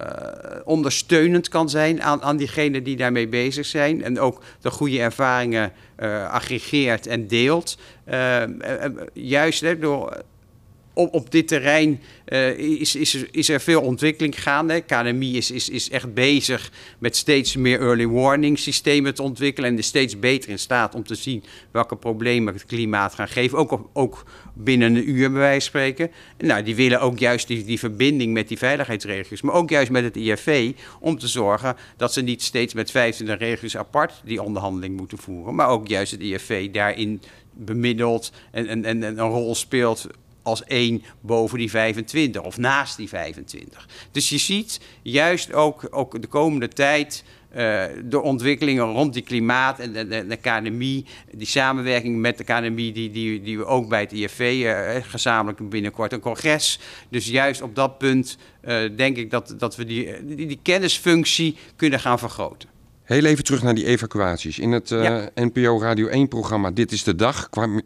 ondersteunend 0.63 1.49
kan 1.49 1.69
zijn 1.69 2.01
aan, 2.03 2.21
aan 2.21 2.37
diegenen 2.37 2.83
die 2.83 2.95
daarmee 2.95 3.27
bezig 3.27 3.65
zijn. 3.65 4.03
En 4.03 4.19
ook 4.19 4.41
de 4.61 4.71
goede 4.71 4.99
ervaringen 4.99 5.71
uh, 5.99 6.31
aggregeert 6.31 7.07
en 7.07 7.27
deelt. 7.27 7.77
Uh, 8.11 8.43
juist 9.13 9.61
hè, 9.61 9.79
door 9.79 10.23
op, 10.99 11.13
op 11.13 11.31
dit 11.31 11.47
terrein 11.47 12.01
uh, 12.27 12.57
is, 12.57 12.95
is, 12.95 13.13
is 13.15 13.49
er 13.49 13.61
veel 13.61 13.81
ontwikkeling 13.81 14.41
gaande. 14.41 14.81
KNMI 14.81 15.37
is, 15.37 15.51
is, 15.51 15.69
is 15.69 15.89
echt 15.89 16.13
bezig 16.13 16.71
met 16.97 17.15
steeds 17.15 17.55
meer 17.55 17.79
early 17.79 18.07
warning 18.07 18.59
systemen 18.59 19.15
te 19.15 19.23
ontwikkelen. 19.23 19.69
En 19.69 19.77
is 19.77 19.85
steeds 19.85 20.19
beter 20.19 20.49
in 20.49 20.59
staat 20.59 20.95
om 20.95 21.03
te 21.03 21.15
zien 21.15 21.43
welke 21.71 21.95
problemen 21.95 22.53
het 22.53 22.65
klimaat 22.65 23.13
gaan 23.13 23.27
geven. 23.27 23.57
Ook, 23.57 23.89
ook 23.93 24.25
binnen 24.53 24.95
een 24.95 25.09
uur, 25.09 25.31
bij 25.31 25.39
wijze 25.39 25.71
van 25.71 25.81
spreken. 25.81 26.11
Nou, 26.37 26.63
die 26.63 26.75
willen 26.75 27.01
ook 27.01 27.19
juist 27.19 27.47
die, 27.47 27.65
die 27.65 27.79
verbinding 27.79 28.33
met 28.33 28.47
die 28.47 28.57
veiligheidsregio's. 28.57 29.41
Maar 29.41 29.55
ook 29.55 29.69
juist 29.69 29.91
met 29.91 30.03
het 30.03 30.15
IFV. 30.15 30.73
Om 30.99 31.17
te 31.19 31.27
zorgen 31.27 31.75
dat 31.97 32.13
ze 32.13 32.21
niet 32.21 32.41
steeds 32.41 32.73
met 32.73 32.91
25 32.91 33.47
regio's 33.47 33.77
apart 33.77 34.21
die 34.25 34.43
onderhandeling 34.43 34.97
moeten 34.97 35.17
voeren. 35.17 35.55
Maar 35.55 35.69
ook 35.69 35.87
juist 35.87 36.11
het 36.11 36.21
IFV 36.21 36.71
daarin 36.71 37.21
bemiddelt 37.53 38.31
en, 38.51 38.67
en, 38.67 38.85
en 38.85 39.03
een 39.03 39.19
rol 39.19 39.55
speelt 39.55 40.07
als 40.43 40.63
één 40.63 41.03
boven 41.21 41.57
die 41.57 41.69
25 41.69 42.41
of 42.41 42.57
naast 42.57 42.97
die 42.97 43.07
25. 43.07 43.87
Dus 44.11 44.29
je 44.29 44.37
ziet 44.37 44.79
juist 45.01 45.53
ook, 45.53 45.87
ook 45.89 46.21
de 46.21 46.27
komende 46.27 46.67
tijd 46.67 47.23
uh, 47.55 47.83
de 48.05 48.21
ontwikkelingen 48.21 48.83
rond 48.83 49.13
die 49.13 49.23
klimaat 49.23 49.79
en 49.79 49.93
de, 49.93 50.07
de, 50.07 50.27
de, 50.27 50.35
KNMI, 50.35 51.05
die 51.31 51.47
samenwerking 51.47 52.19
met 52.19 52.37
de 52.37 52.43
KNMI, 52.43 52.91
die, 52.91 53.11
die, 53.11 53.41
die 53.41 53.57
we 53.57 53.65
ook 53.65 53.89
bij 53.89 53.99
het 53.99 54.11
IFV 54.11 54.39
uh, 54.39 54.95
eh, 54.95 55.03
gezamenlijk 55.07 55.69
binnenkort 55.69 56.13
een 56.13 56.19
congres. 56.19 56.79
Dus 57.09 57.27
juist 57.27 57.61
op 57.61 57.75
dat 57.75 57.97
punt 57.97 58.37
uh, 58.67 58.89
denk 58.95 59.17
ik 59.17 59.31
dat, 59.31 59.55
dat 59.57 59.75
we 59.75 59.85
die, 59.85 60.35
die, 60.35 60.47
die 60.47 60.59
kennisfunctie 60.63 61.57
kunnen 61.75 61.99
gaan 61.99 62.19
vergroten. 62.19 62.69
Heel 63.03 63.25
even 63.25 63.43
terug 63.43 63.63
naar 63.63 63.75
die 63.75 63.85
evacuaties. 63.85 64.59
In 64.59 64.71
het 64.71 64.89
ja. 64.89 65.29
NPO 65.35 65.79
Radio 65.79 66.25
1-programma 66.25 66.71
Dit 66.71 66.91
is 66.91 67.03
de 67.03 67.15
Dag 67.15 67.49
kwam, 67.49 67.81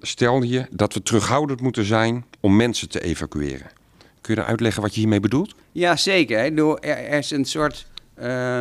stelde 0.00 0.48
je 0.48 0.66
dat 0.70 0.94
we 0.94 1.02
terughoudend 1.02 1.60
moeten 1.60 1.84
zijn 1.84 2.24
om 2.40 2.56
mensen 2.56 2.88
te 2.88 3.00
evacueren. 3.00 3.66
Kun 4.20 4.34
je 4.34 4.44
uitleggen 4.44 4.82
wat 4.82 4.94
je 4.94 5.00
hiermee 5.00 5.20
bedoelt? 5.20 5.54
Ja, 5.72 5.96
zeker. 5.96 6.38
Er, 6.84 7.12
is 7.12 7.30
een 7.30 7.44
soort 7.44 7.86
uh, 8.22 8.60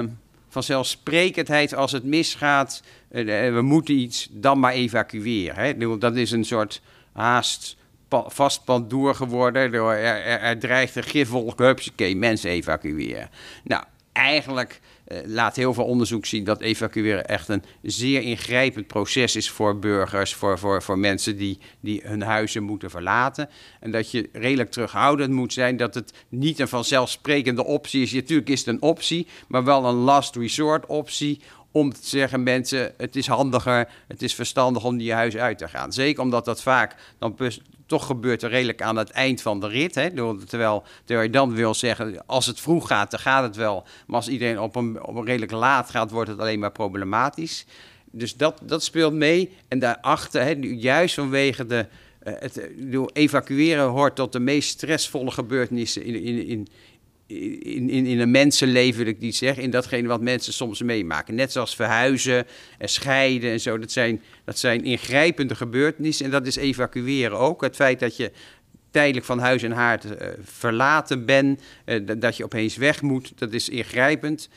vanzelfsprekendheid 0.49 1.75
als 1.75 1.91
het 1.91 2.03
misgaat. 2.03 2.83
we 3.09 3.59
moeten 3.61 3.95
iets, 3.95 4.27
dan 4.31 4.59
maar 4.59 4.73
evacueren. 4.73 5.55
Hè. 5.55 5.97
Dat 5.97 6.15
is 6.15 6.31
een 6.31 6.45
soort 6.45 6.81
haast 7.11 7.77
vast 8.09 8.63
pandoer 8.63 9.15
geworden. 9.15 9.61
Er, 9.61 9.83
er, 9.83 10.39
er 10.39 10.59
dreigt 10.59 10.95
een 10.95 11.03
gifwolk, 11.03 11.59
oké, 11.59 12.13
mensen 12.13 12.49
evacueren. 12.49 13.29
Nou, 13.63 13.83
eigenlijk 14.11 14.79
laat 15.25 15.55
heel 15.55 15.73
veel 15.73 15.83
onderzoek 15.83 16.25
zien 16.25 16.43
dat 16.43 16.61
evacueren 16.61 17.27
echt 17.27 17.47
een 17.47 17.63
zeer 17.81 18.21
ingrijpend 18.21 18.87
proces 18.87 19.35
is 19.35 19.49
voor 19.49 19.79
burgers, 19.79 20.33
voor, 20.33 20.59
voor, 20.59 20.83
voor 20.83 20.99
mensen 20.99 21.37
die, 21.37 21.59
die 21.79 22.01
hun 22.03 22.21
huizen 22.21 22.63
moeten 22.63 22.89
verlaten. 22.89 23.49
En 23.79 23.91
dat 23.91 24.11
je 24.11 24.29
redelijk 24.33 24.71
terughoudend 24.71 25.33
moet 25.33 25.53
zijn, 25.53 25.77
dat 25.77 25.93
het 25.93 26.13
niet 26.29 26.59
een 26.59 26.67
vanzelfsprekende 26.67 27.65
optie 27.65 28.01
is. 28.01 28.11
Natuurlijk 28.11 28.49
is 28.49 28.59
het 28.59 28.67
een 28.67 28.81
optie, 28.81 29.27
maar 29.47 29.63
wel 29.63 29.85
een 29.85 29.95
last 29.95 30.35
resort 30.35 30.85
optie 30.85 31.41
om 31.71 31.93
te 31.93 32.07
zeggen 32.07 32.43
mensen, 32.43 32.93
het 32.97 33.15
is 33.15 33.27
handiger, 33.27 33.89
het 34.07 34.21
is 34.21 34.35
verstandig 34.35 34.83
om 34.83 34.97
die 34.97 35.13
huis 35.13 35.37
uit 35.37 35.57
te 35.57 35.67
gaan. 35.67 35.93
Zeker 35.93 36.23
omdat 36.23 36.45
dat 36.45 36.61
vaak 36.61 36.95
dan 37.19 37.35
toch 37.87 38.05
gebeurt 38.05 38.43
er 38.43 38.49
redelijk 38.49 38.81
aan 38.81 38.95
het 38.95 39.09
eind 39.09 39.41
van 39.41 39.59
de 39.59 39.67
rit. 39.67 39.95
Hè? 39.95 40.09
Terwijl, 40.45 40.83
terwijl 41.03 41.27
je 41.27 41.33
dan 41.33 41.53
wil 41.53 41.73
zeggen, 41.73 42.25
als 42.25 42.45
het 42.45 42.59
vroeg 42.59 42.87
gaat, 42.87 43.11
dan 43.11 43.19
gaat 43.19 43.43
het 43.43 43.55
wel. 43.55 43.83
Maar 44.07 44.15
als 44.15 44.27
iedereen 44.27 44.59
op 44.59 44.75
een, 44.75 45.03
op 45.03 45.15
een 45.15 45.25
redelijk 45.25 45.51
laat 45.51 45.89
gaat, 45.89 46.11
wordt 46.11 46.29
het 46.29 46.39
alleen 46.39 46.59
maar 46.59 46.71
problematisch. 46.71 47.65
Dus 48.11 48.35
dat, 48.35 48.61
dat 48.63 48.83
speelt 48.83 49.13
mee. 49.13 49.55
En 49.67 49.79
daarachter, 49.79 50.41
hè, 50.41 50.55
juist 50.59 51.15
vanwege 51.15 51.65
de... 51.65 51.85
Uh, 52.23 52.33
het, 52.39 52.69
evacueren 53.13 53.85
hoort 53.85 54.15
tot 54.15 54.31
de 54.31 54.39
meest 54.39 54.69
stressvolle 54.69 55.31
gebeurtenissen 55.31 56.03
in, 56.03 56.23
in, 56.23 56.47
in, 56.47 56.67
in, 57.27 57.89
in, 57.89 58.05
in 58.05 58.19
een 58.19 58.31
mensenleven, 58.31 58.97
wil 59.03 59.13
ik 59.13 59.19
niet 59.19 59.35
zeggen, 59.35 59.63
in 59.63 59.69
datgene 59.69 60.07
wat 60.07 60.21
mensen 60.21 60.53
soms 60.53 60.81
meemaken. 60.81 61.35
Net 61.35 61.51
zoals 61.51 61.75
verhuizen 61.75 62.45
en 62.77 62.89
scheiden 62.89 63.51
en 63.51 63.59
zo. 63.59 63.77
Dat 63.77 63.91
zijn, 63.91 64.21
dat 64.45 64.59
zijn 64.59 64.83
ingrijpende 64.83 65.55
gebeurtenissen 65.55 66.25
en 66.25 66.31
dat 66.31 66.47
is 66.47 66.55
evacueren 66.55 67.37
ook. 67.37 67.61
Het 67.61 67.75
feit 67.75 67.99
dat 67.99 68.17
je 68.17 68.31
tijdelijk 68.91 69.25
van 69.25 69.39
huis 69.39 69.63
en 69.63 69.71
haard 69.71 70.05
uh, 70.05 70.11
verlaten 70.41 71.25
bent, 71.25 71.61
uh, 71.85 71.99
dat 72.17 72.37
je 72.37 72.43
opeens 72.43 72.75
weg 72.75 73.01
moet, 73.01 73.31
dat 73.35 73.53
is 73.53 73.69
ingrijpend. 73.69 74.49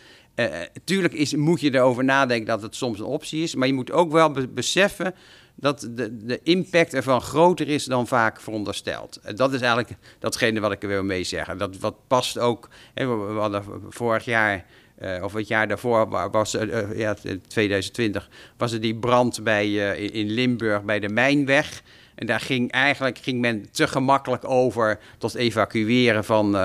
tuurlijk 0.84 1.14
is, 1.14 1.34
moet 1.34 1.60
je 1.60 1.74
erover 1.74 2.04
nadenken 2.04 2.46
dat 2.46 2.62
het 2.62 2.74
soms 2.74 2.98
een 2.98 3.04
optie 3.04 3.42
is, 3.42 3.54
maar 3.54 3.66
je 3.66 3.74
moet 3.74 3.92
ook 3.92 4.12
wel 4.12 4.32
beseffen 4.54 5.14
dat 5.60 5.88
de, 5.90 6.24
de 6.24 6.40
impact 6.42 6.94
ervan 6.94 7.20
groter 7.20 7.68
is 7.68 7.84
dan 7.84 8.06
vaak 8.06 8.40
verondersteld. 8.40 9.20
Dat 9.34 9.52
is 9.52 9.60
eigenlijk 9.60 9.96
datgene 10.18 10.60
wat 10.60 10.72
ik 10.72 10.82
er 10.82 10.88
wil 10.88 11.04
mee 11.04 11.24
zeggen. 11.24 11.58
Dat 11.58 11.78
wat 11.78 11.96
past 12.06 12.38
ook. 12.38 12.68
Hè, 12.94 13.06
we 13.06 13.38
hadden 13.38 13.64
vorig 13.88 14.24
jaar. 14.24 14.64
Uh, 15.02 15.22
of 15.24 15.32
het 15.32 15.48
jaar 15.48 15.68
daarvoor 15.68 16.30
was 16.30 16.54
uh, 16.54 16.98
ja, 16.98 17.14
2020 17.48 18.28
was 18.56 18.72
er 18.72 18.80
die 18.80 18.94
brand 18.94 19.42
bij, 19.42 19.68
uh, 19.68 20.14
in 20.14 20.30
Limburg 20.30 20.82
bij 20.82 21.00
de 21.00 21.08
Mijnweg. 21.08 21.82
En 22.14 22.26
daar 22.26 22.40
ging 22.40 22.70
eigenlijk 22.70 23.18
ging 23.18 23.40
men 23.40 23.70
te 23.70 23.86
gemakkelijk 23.86 24.48
over 24.48 24.98
tot 25.18 25.34
evacueren 25.34 26.24
van, 26.24 26.56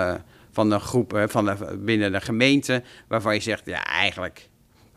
van 0.51 0.71
een 0.71 0.79
groep 0.79 1.25
van 1.27 1.57
binnen 1.79 2.11
de 2.11 2.21
gemeente. 2.21 2.83
Waarvan 3.07 3.33
je 3.33 3.39
zegt, 3.39 3.65
ja, 3.65 3.85
eigenlijk 3.85 4.49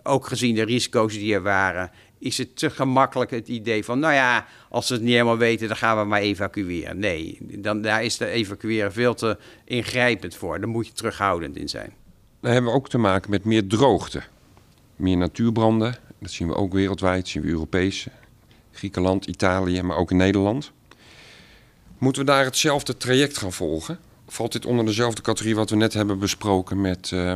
ook 0.03 0.27
gezien 0.27 0.55
de 0.55 0.65
risico's 0.65 1.13
die 1.13 1.35
er 1.35 1.43
waren, 1.43 1.91
is 2.19 2.39
het 2.39 2.57
te 2.57 2.71
gemakkelijk 2.71 3.31
het 3.31 3.49
idee 3.49 3.85
van, 3.85 3.99
nou 3.99 4.15
ja, 4.15 4.47
als 4.69 4.89
we 4.89 4.95
het 4.95 5.03
niet 5.03 5.13
helemaal 5.13 5.39
weten, 5.39 5.69
dan 5.69 5.77
gaan 5.77 5.99
we 5.99 6.05
maar 6.05 6.21
evacueren. 6.21 6.99
Nee, 6.99 7.39
dan, 7.41 7.83
daar 7.83 8.05
is 8.05 8.17
de 8.17 8.27
evacueren 8.27 8.93
veel 8.93 9.15
te 9.15 9.37
ingrijpend 9.65 10.35
voor. 10.35 10.61
Daar 10.61 10.69
moet 10.69 10.87
je 10.87 10.93
terughoudend 10.93 11.57
in 11.57 11.69
zijn. 11.69 11.93
Dan 12.41 12.53
hebben 12.53 12.71
we 12.71 12.77
ook 12.77 12.89
te 12.89 12.99
maken 12.99 13.31
met 13.31 13.45
meer 13.45 13.67
droogte. 13.67 14.23
Meer 14.97 15.17
natuurbranden, 15.17 15.97
dat 16.19 16.31
zien 16.31 16.49
we 16.49 16.55
ook 16.55 16.73
wereldwijd, 16.73 17.29
zien 17.29 17.43
we 17.43 17.49
Europees. 17.49 18.07
Griekenland, 18.73 19.27
Italië, 19.27 19.83
maar 19.83 19.97
ook 19.97 20.11
in 20.11 20.17
Nederland. 20.17 20.73
Moeten 21.99 22.25
we 22.25 22.31
daar 22.31 22.45
hetzelfde 22.45 22.97
traject 22.97 23.39
gaan 23.39 23.53
volgen? 23.53 23.99
Valt 24.29 24.53
dit 24.53 24.67
onder 24.67 24.85
dezelfde 24.85 25.23
categorie 25.23 25.57
wat 25.57 25.71
we 25.71 25.77
net 25.77 25.93
hebben 25.93 26.19
besproken 26.19 26.81
met, 26.81 27.11
uh, 27.11 27.33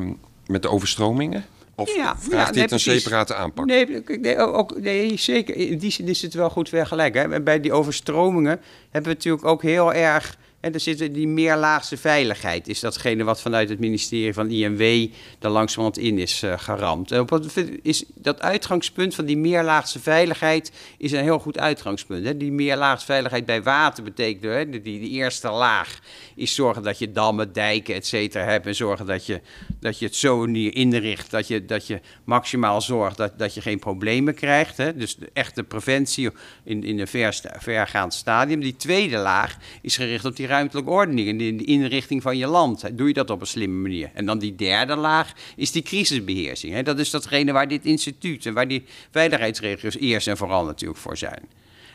met 0.46 0.62
de 0.62 0.68
overstromingen? 0.68 1.44
Of 1.82 1.96
ja, 1.96 2.16
vraagt 2.18 2.54
dit 2.54 2.70
een 2.70 2.80
separate 2.80 3.34
aanpak? 3.34 3.64
Nee, 3.64 4.02
nee, 4.20 4.38
ook, 4.38 4.80
nee, 4.80 5.16
zeker. 5.16 5.56
In 5.56 5.78
die 5.78 5.90
zin 5.90 6.08
is 6.08 6.22
het 6.22 6.34
wel 6.34 6.50
goed 6.50 6.68
vergelijken. 6.68 7.44
Bij 7.44 7.60
die 7.60 7.72
overstromingen 7.72 8.60
hebben 8.90 9.10
we 9.10 9.16
natuurlijk 9.16 9.44
ook 9.44 9.62
heel 9.62 9.92
erg 9.92 10.36
en 10.62 10.74
er 10.74 10.80
zit 10.80 11.14
die 11.14 11.28
meerlaagse 11.28 11.96
veiligheid. 11.96 12.68
Is 12.68 12.80
datgene 12.80 13.24
wat 13.24 13.40
vanuit 13.40 13.68
het 13.68 13.78
ministerie 13.78 14.34
van 14.34 14.50
INW 14.50 15.08
er 15.38 15.50
langzamerhand 15.50 15.98
in 15.98 16.18
is 16.18 16.42
uh, 16.42 16.58
geramd. 16.58 17.12
En 17.12 17.26
is 17.82 18.04
dat 18.14 18.40
uitgangspunt 18.40 19.14
van 19.14 19.24
die 19.24 19.36
meerlaagse 19.36 20.00
veiligheid 20.00 20.72
is 20.98 21.12
een 21.12 21.22
heel 21.22 21.38
goed 21.38 21.58
uitgangspunt. 21.58 22.24
Hè? 22.24 22.36
Die 22.36 22.52
meerlaagse 22.52 23.06
veiligheid 23.06 23.46
bij 23.46 23.62
water 23.62 24.04
betekent, 24.04 24.42
hè, 24.42 24.70
die, 24.70 24.80
die 24.80 25.10
eerste 25.10 25.50
laag 25.50 25.98
is 26.34 26.54
zorgen 26.54 26.82
dat 26.82 26.98
je 26.98 27.12
dammen, 27.12 27.52
dijken, 27.52 27.94
et 27.94 28.06
cetera 28.06 28.44
hebt. 28.44 28.66
En 28.66 28.74
zorgen 28.74 29.06
dat 29.06 29.26
je, 29.26 29.40
dat 29.80 29.98
je 29.98 30.04
het 30.04 30.16
zo 30.16 30.44
inricht 30.44 31.30
dat 31.30 31.48
je, 31.48 31.64
dat 31.64 31.86
je 31.86 32.00
maximaal 32.24 32.80
zorgt 32.80 33.16
dat, 33.16 33.38
dat 33.38 33.54
je 33.54 33.60
geen 33.60 33.78
problemen 33.78 34.34
krijgt. 34.34 34.76
Hè? 34.76 34.96
Dus 34.96 35.16
de 35.16 35.30
echte 35.32 35.62
preventie 35.62 36.30
in, 36.64 36.84
in 36.84 36.98
een 36.98 37.08
ver, 37.08 37.40
vergaand 37.58 38.14
stadium. 38.14 38.60
Die 38.60 38.76
tweede 38.76 39.16
laag 39.16 39.56
is 39.82 39.96
gericht 39.96 40.24
op 40.24 40.36
die 40.36 40.46
ruimtelijke 40.52 40.90
ordening 40.90 41.28
en 41.28 41.56
de, 41.56 41.64
inrichting 41.64 42.22
van 42.22 42.36
je 42.36 42.46
land. 42.46 42.96
Doe 42.98 43.06
je 43.06 43.14
dat 43.14 43.30
op 43.30 43.40
een 43.40 43.46
slimme 43.46 43.80
manier. 43.80 44.10
En 44.14 44.26
dan 44.26 44.38
die 44.38 44.54
derde 44.54 44.96
laag 44.96 45.32
is 45.56 45.72
die 45.72 45.82
crisisbeheersing. 45.82 46.82
Dat 46.82 46.98
is 46.98 47.10
datgene 47.10 47.52
waar 47.52 47.68
dit 47.68 47.84
instituut 47.84 48.46
en 48.46 48.54
waar 48.54 48.68
die 48.68 48.84
veiligheidsregio's 49.10 49.96
eerst 49.96 50.26
en 50.26 50.36
vooral 50.36 50.64
natuurlijk 50.64 51.00
voor 51.00 51.16
zijn. 51.16 51.42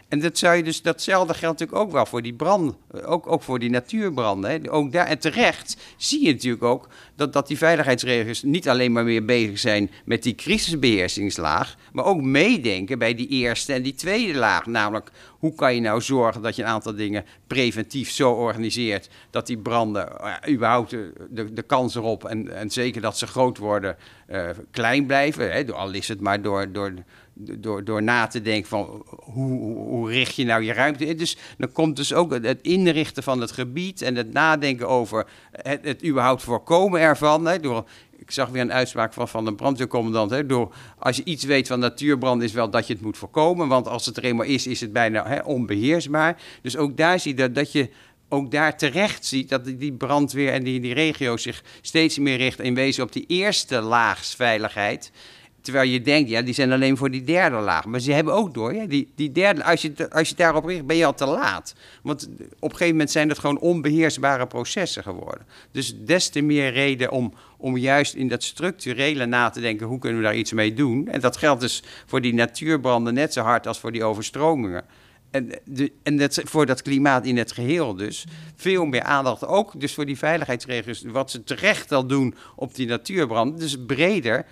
En 0.07 0.19
dat 0.19 0.37
zou 0.37 0.55
je 0.55 0.63
dus, 0.63 0.81
datzelfde 0.81 1.33
geldt 1.33 1.59
natuurlijk 1.59 1.87
ook 1.87 1.93
wel 1.93 2.05
voor 2.05 2.21
die 2.21 2.33
branden, 2.33 2.75
ook, 3.05 3.31
ook 3.31 3.43
voor 3.43 3.59
die 3.59 3.69
natuurbranden. 3.69 4.69
Ook 4.69 4.91
daar, 4.91 5.05
en 5.05 5.19
terecht 5.19 5.77
zie 5.97 6.25
je 6.25 6.31
natuurlijk 6.31 6.63
ook 6.63 6.87
dat, 7.17 7.33
dat 7.33 7.47
die 7.47 7.57
veiligheidsregels 7.57 8.43
niet 8.43 8.69
alleen 8.69 8.91
maar 8.91 9.03
meer 9.03 9.25
bezig 9.25 9.59
zijn 9.59 9.91
met 10.05 10.23
die 10.23 10.35
crisisbeheersingslaag, 10.35 11.75
maar 11.91 12.05
ook 12.05 12.21
meedenken 12.21 12.99
bij 12.99 13.15
die 13.15 13.27
eerste 13.27 13.73
en 13.73 13.81
die 13.81 13.95
tweede 13.95 14.39
laag. 14.39 14.65
Namelijk, 14.65 15.11
hoe 15.39 15.55
kan 15.55 15.75
je 15.75 15.81
nou 15.81 16.01
zorgen 16.01 16.41
dat 16.41 16.55
je 16.55 16.61
een 16.61 16.67
aantal 16.67 16.95
dingen 16.95 17.25
preventief 17.47 18.11
zo 18.11 18.31
organiseert 18.31 19.09
dat 19.29 19.47
die 19.47 19.57
branden 19.57 20.11
uh, 20.21 20.53
überhaupt 20.53 20.89
de, 20.89 21.13
de, 21.29 21.53
de, 21.53 21.61
kans 21.61 21.95
erop 21.95 22.25
en, 22.25 22.55
en 22.55 22.69
zeker 22.69 23.01
dat 23.01 23.17
ze 23.17 23.27
groot 23.27 23.57
worden 23.57 23.97
uh, 24.29 24.49
klein 24.71 25.05
blijven. 25.05 25.51
Hè. 25.51 25.73
Al 25.73 25.93
is 25.93 26.07
het 26.07 26.21
maar 26.21 26.41
door, 26.41 26.71
door 26.71 26.93
door, 27.39 27.83
door 27.83 28.03
na 28.03 28.27
te 28.27 28.41
denken 28.41 28.69
van 28.69 29.03
hoe, 29.07 29.75
hoe, 29.75 30.11
richt 30.11 30.35
je 30.35 30.45
nou 30.45 30.63
je 30.63 30.73
ruimte 30.73 31.05
in. 31.05 31.17
Dus 31.17 31.37
dan 31.57 31.71
komt 31.71 31.95
dus 31.95 32.13
ook 32.13 32.33
het 32.33 32.61
inrichten 32.61 33.23
van 33.23 33.41
het 33.41 33.51
gebied 33.51 34.01
en 34.01 34.15
het 34.15 34.33
nadenken 34.33 34.87
over 34.87 35.27
het, 35.51 35.85
het 35.85 36.05
überhaupt 36.05 36.43
voorkomen 36.43 36.99
Hè, 37.45 37.59
door, 37.59 37.89
ik 38.17 38.31
zag 38.31 38.49
weer 38.49 38.61
een 38.61 38.73
uitspraak 38.73 39.13
van, 39.13 39.27
van 39.27 39.45
de 39.45 39.53
brandweercommandant. 39.53 40.31
Hè, 40.31 40.45
door, 40.45 40.73
als 40.99 41.17
je 41.17 41.23
iets 41.23 41.43
weet 41.43 41.67
van 41.67 41.79
natuurbrand 41.79 42.41
is 42.41 42.51
wel 42.51 42.69
dat 42.69 42.87
je 42.87 42.93
het 42.93 43.01
moet 43.01 43.17
voorkomen. 43.17 43.67
Want 43.67 43.87
als 43.87 44.05
het 44.05 44.17
er 44.17 44.23
eenmaal 44.23 44.45
is, 44.45 44.67
is 44.67 44.81
het 44.81 44.93
bijna 44.93 45.27
hè, 45.27 45.39
onbeheersbaar. 45.39 46.41
Dus 46.61 46.77
ook 46.77 46.97
daar 46.97 47.19
zie 47.19 47.31
je 47.31 47.37
dat, 47.37 47.55
dat 47.55 47.71
je 47.71 47.89
ook 48.29 48.51
daar 48.51 48.77
terecht 48.77 49.25
ziet 49.25 49.49
dat 49.49 49.65
die 49.65 49.93
brandweer 49.93 50.51
en 50.51 50.63
die, 50.63 50.79
die 50.79 50.93
regio 50.93 51.37
zich 51.37 51.63
steeds 51.81 52.17
meer 52.17 52.37
richt 52.37 52.59
in 52.59 52.75
wezen 52.75 53.03
op 53.03 53.11
die 53.11 53.25
eerste 53.27 53.81
laagsveiligheid. 53.81 55.11
Terwijl 55.61 55.89
je 55.89 56.01
denkt, 56.01 56.29
ja, 56.29 56.41
die 56.41 56.53
zijn 56.53 56.71
alleen 56.71 56.97
voor 56.97 57.11
die 57.11 57.23
derde 57.23 57.57
laag. 57.57 57.85
Maar 57.85 57.99
ze 57.99 58.11
hebben 58.11 58.33
ook 58.33 58.53
door, 58.53 58.87
die, 58.87 59.11
die 59.15 59.31
derde, 59.31 59.63
als 59.63 59.81
je, 59.81 60.09
als 60.09 60.29
je 60.29 60.35
daarop 60.35 60.65
richt, 60.65 60.85
ben 60.85 60.95
je 60.95 61.05
al 61.05 61.13
te 61.13 61.25
laat. 61.25 61.75
Want 62.01 62.29
op 62.39 62.69
een 62.69 62.69
gegeven 62.69 62.91
moment 62.91 63.11
zijn 63.11 63.29
het 63.29 63.39
gewoon 63.39 63.59
onbeheersbare 63.59 64.47
processen 64.47 65.03
geworden. 65.03 65.45
Dus 65.71 65.95
des 65.97 66.29
te 66.29 66.41
meer 66.41 66.71
reden 66.71 67.11
om, 67.11 67.33
om 67.57 67.77
juist 67.77 68.13
in 68.13 68.27
dat 68.27 68.43
structurele 68.43 69.25
na 69.25 69.49
te 69.49 69.61
denken, 69.61 69.87
hoe 69.87 69.99
kunnen 69.99 70.19
we 70.19 70.25
daar 70.25 70.35
iets 70.35 70.51
mee 70.51 70.73
doen? 70.73 71.07
En 71.07 71.19
dat 71.19 71.37
geldt 71.37 71.61
dus 71.61 71.83
voor 72.05 72.21
die 72.21 72.33
natuurbranden 72.33 73.13
net 73.13 73.33
zo 73.33 73.41
hard 73.41 73.67
als 73.67 73.79
voor 73.79 73.91
die 73.91 74.03
overstromingen. 74.03 74.85
En, 75.31 75.51
de, 75.65 75.91
en 76.03 76.17
dat, 76.17 76.41
voor 76.43 76.65
dat 76.65 76.81
klimaat 76.81 77.25
in 77.25 77.37
het 77.37 77.51
geheel 77.51 77.95
dus. 77.95 78.25
Veel 78.55 78.85
meer 78.85 79.03
aandacht 79.03 79.45
ook 79.45 79.79
dus 79.79 79.93
voor 79.93 80.05
die 80.05 80.17
veiligheidsregels. 80.17 81.03
Wat 81.05 81.31
ze 81.31 81.43
terecht 81.43 81.91
al 81.91 82.07
doen 82.07 82.35
op 82.55 82.75
die 82.75 82.87
natuurbranden. 82.87 83.59
Dus 83.59 83.77
breder 83.85 84.45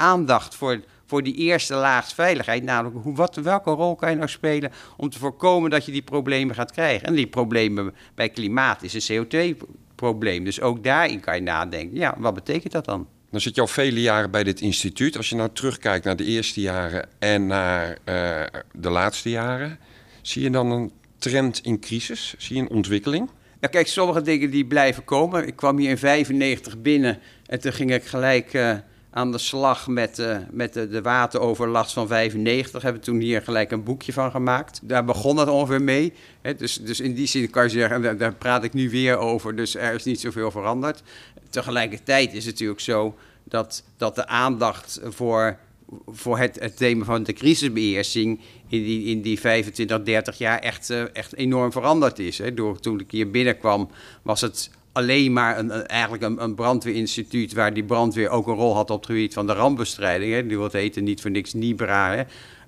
aandacht 0.00 0.54
voor, 0.54 0.80
voor 1.06 1.22
die 1.22 1.34
eerste 1.34 1.74
laag 1.74 2.14
veiligheid. 2.14 2.62
Namelijk, 2.62 3.02
hoe, 3.02 3.14
wat, 3.14 3.36
welke 3.36 3.70
rol 3.70 3.94
kan 3.94 4.10
je 4.10 4.16
nou 4.16 4.28
spelen 4.28 4.72
om 4.96 5.10
te 5.10 5.18
voorkomen 5.18 5.70
dat 5.70 5.84
je 5.84 5.92
die 5.92 6.02
problemen 6.02 6.54
gaat 6.54 6.72
krijgen? 6.72 7.06
En 7.06 7.14
die 7.14 7.26
problemen 7.26 7.94
bij 8.14 8.28
klimaat 8.28 8.82
is 8.82 9.08
een 9.08 9.26
CO2-probleem. 9.26 10.44
Dus 10.44 10.60
ook 10.60 10.84
daarin 10.84 11.20
kan 11.20 11.34
je 11.34 11.42
nadenken. 11.42 11.96
Ja, 11.96 12.14
wat 12.18 12.34
betekent 12.34 12.72
dat 12.72 12.84
dan? 12.84 13.06
Dan 13.30 13.40
zit 13.40 13.54
je 13.54 13.60
al 13.60 13.66
vele 13.66 14.00
jaren 14.00 14.30
bij 14.30 14.44
dit 14.44 14.60
instituut. 14.60 15.16
Als 15.16 15.28
je 15.28 15.36
nou 15.36 15.50
terugkijkt 15.52 16.04
naar 16.04 16.16
de 16.16 16.24
eerste 16.24 16.60
jaren 16.60 17.08
en 17.18 17.46
naar 17.46 17.88
uh, 17.88 18.42
de 18.72 18.90
laatste 18.90 19.30
jaren, 19.30 19.78
zie 20.22 20.42
je 20.42 20.50
dan 20.50 20.70
een 20.70 20.92
trend 21.18 21.60
in 21.62 21.80
crisis? 21.80 22.34
Zie 22.38 22.56
je 22.56 22.62
een 22.62 22.70
ontwikkeling? 22.70 23.30
Nou 23.60 23.72
kijk, 23.72 23.86
sommige 23.86 24.22
dingen 24.22 24.50
die 24.50 24.66
blijven 24.66 25.04
komen. 25.04 25.46
Ik 25.46 25.56
kwam 25.56 25.78
hier 25.78 25.90
in 25.90 25.98
95 25.98 26.80
binnen 26.82 27.18
en 27.46 27.60
toen 27.60 27.72
ging 27.72 27.94
ik 27.94 28.04
gelijk 28.04 28.54
uh, 28.54 28.76
aan 29.10 29.32
de 29.32 29.38
slag 29.38 29.86
met, 29.86 30.18
uh, 30.18 30.36
met 30.50 30.72
de, 30.72 30.88
de, 30.88 31.02
wateroverlast 31.02 31.92
van 31.92 32.06
95. 32.06 32.82
Hebben 32.82 33.00
we 33.00 33.06
toen 33.06 33.20
hier 33.20 33.42
gelijk 33.42 33.70
een 33.70 33.82
boekje 33.82 34.12
van 34.12 34.30
gemaakt. 34.30 34.80
Daar 34.82 35.04
begon 35.04 35.36
het 35.36 35.48
ongeveer 35.48 35.82
mee. 35.82 36.12
Dus, 36.56 36.76
dus 36.76 37.00
in 37.00 37.14
die 37.14 37.26
zin 37.26 37.50
kan 37.50 37.62
je 37.62 37.68
zeggen, 37.68 38.18
daar, 38.18 38.34
praat 38.34 38.64
ik 38.64 38.72
nu 38.72 38.90
weer 38.90 39.16
over. 39.16 39.56
Dus 39.56 39.74
er 39.74 39.94
is 39.94 40.04
niet 40.04 40.20
zoveel 40.20 40.50
veranderd. 40.50 41.02
Tegelijkertijd 41.50 42.32
is 42.32 42.44
het 42.44 42.52
natuurlijk 42.52 42.80
zo 42.80 43.16
dat, 43.44 43.84
dat 43.96 44.14
de 44.14 44.26
aandacht 44.26 45.00
voor, 45.04 45.58
voor 46.06 46.38
het, 46.38 46.60
het 46.60 46.76
thema 46.76 47.04
van 47.04 47.22
de 47.22 47.32
crisisbeheersing 47.32 48.40
in 48.68 48.82
die, 48.82 49.04
in 49.04 49.22
die 49.22 49.40
25, 49.40 50.02
30 50.02 50.38
jaar 50.38 50.58
echt, 50.58 50.90
uh, 50.90 51.02
echt 51.12 51.34
enorm 51.34 51.72
veranderd 51.72 52.18
is. 52.18 52.40
Door, 52.54 52.80
toen 52.80 53.00
ik 53.00 53.10
hier 53.10 53.30
binnenkwam 53.30 53.90
was 54.22 54.40
het 54.40 54.70
alleen 54.92 55.32
maar 55.32 55.58
een, 55.58 55.86
eigenlijk 55.86 56.22
een, 56.22 56.42
een, 56.42 56.54
brandweerinstituut 56.54 57.52
waar 57.52 57.74
die 57.74 57.84
brandweer 57.84 58.28
ook 58.28 58.46
een 58.46 58.54
rol 58.54 58.74
had 58.74 58.90
op 58.90 58.96
het 58.96 59.06
gebied 59.06 59.34
van 59.34 59.46
de 59.46 59.52
rampbestrijding. 59.52 60.32
Hè. 60.32 60.46
Die 60.46 60.58
wordt 60.58 60.72
heten 60.72 61.04
niet 61.04 61.20
voor 61.20 61.30
niks 61.30 61.52
NIBRA, 61.52 62.14
hè. 62.14 62.22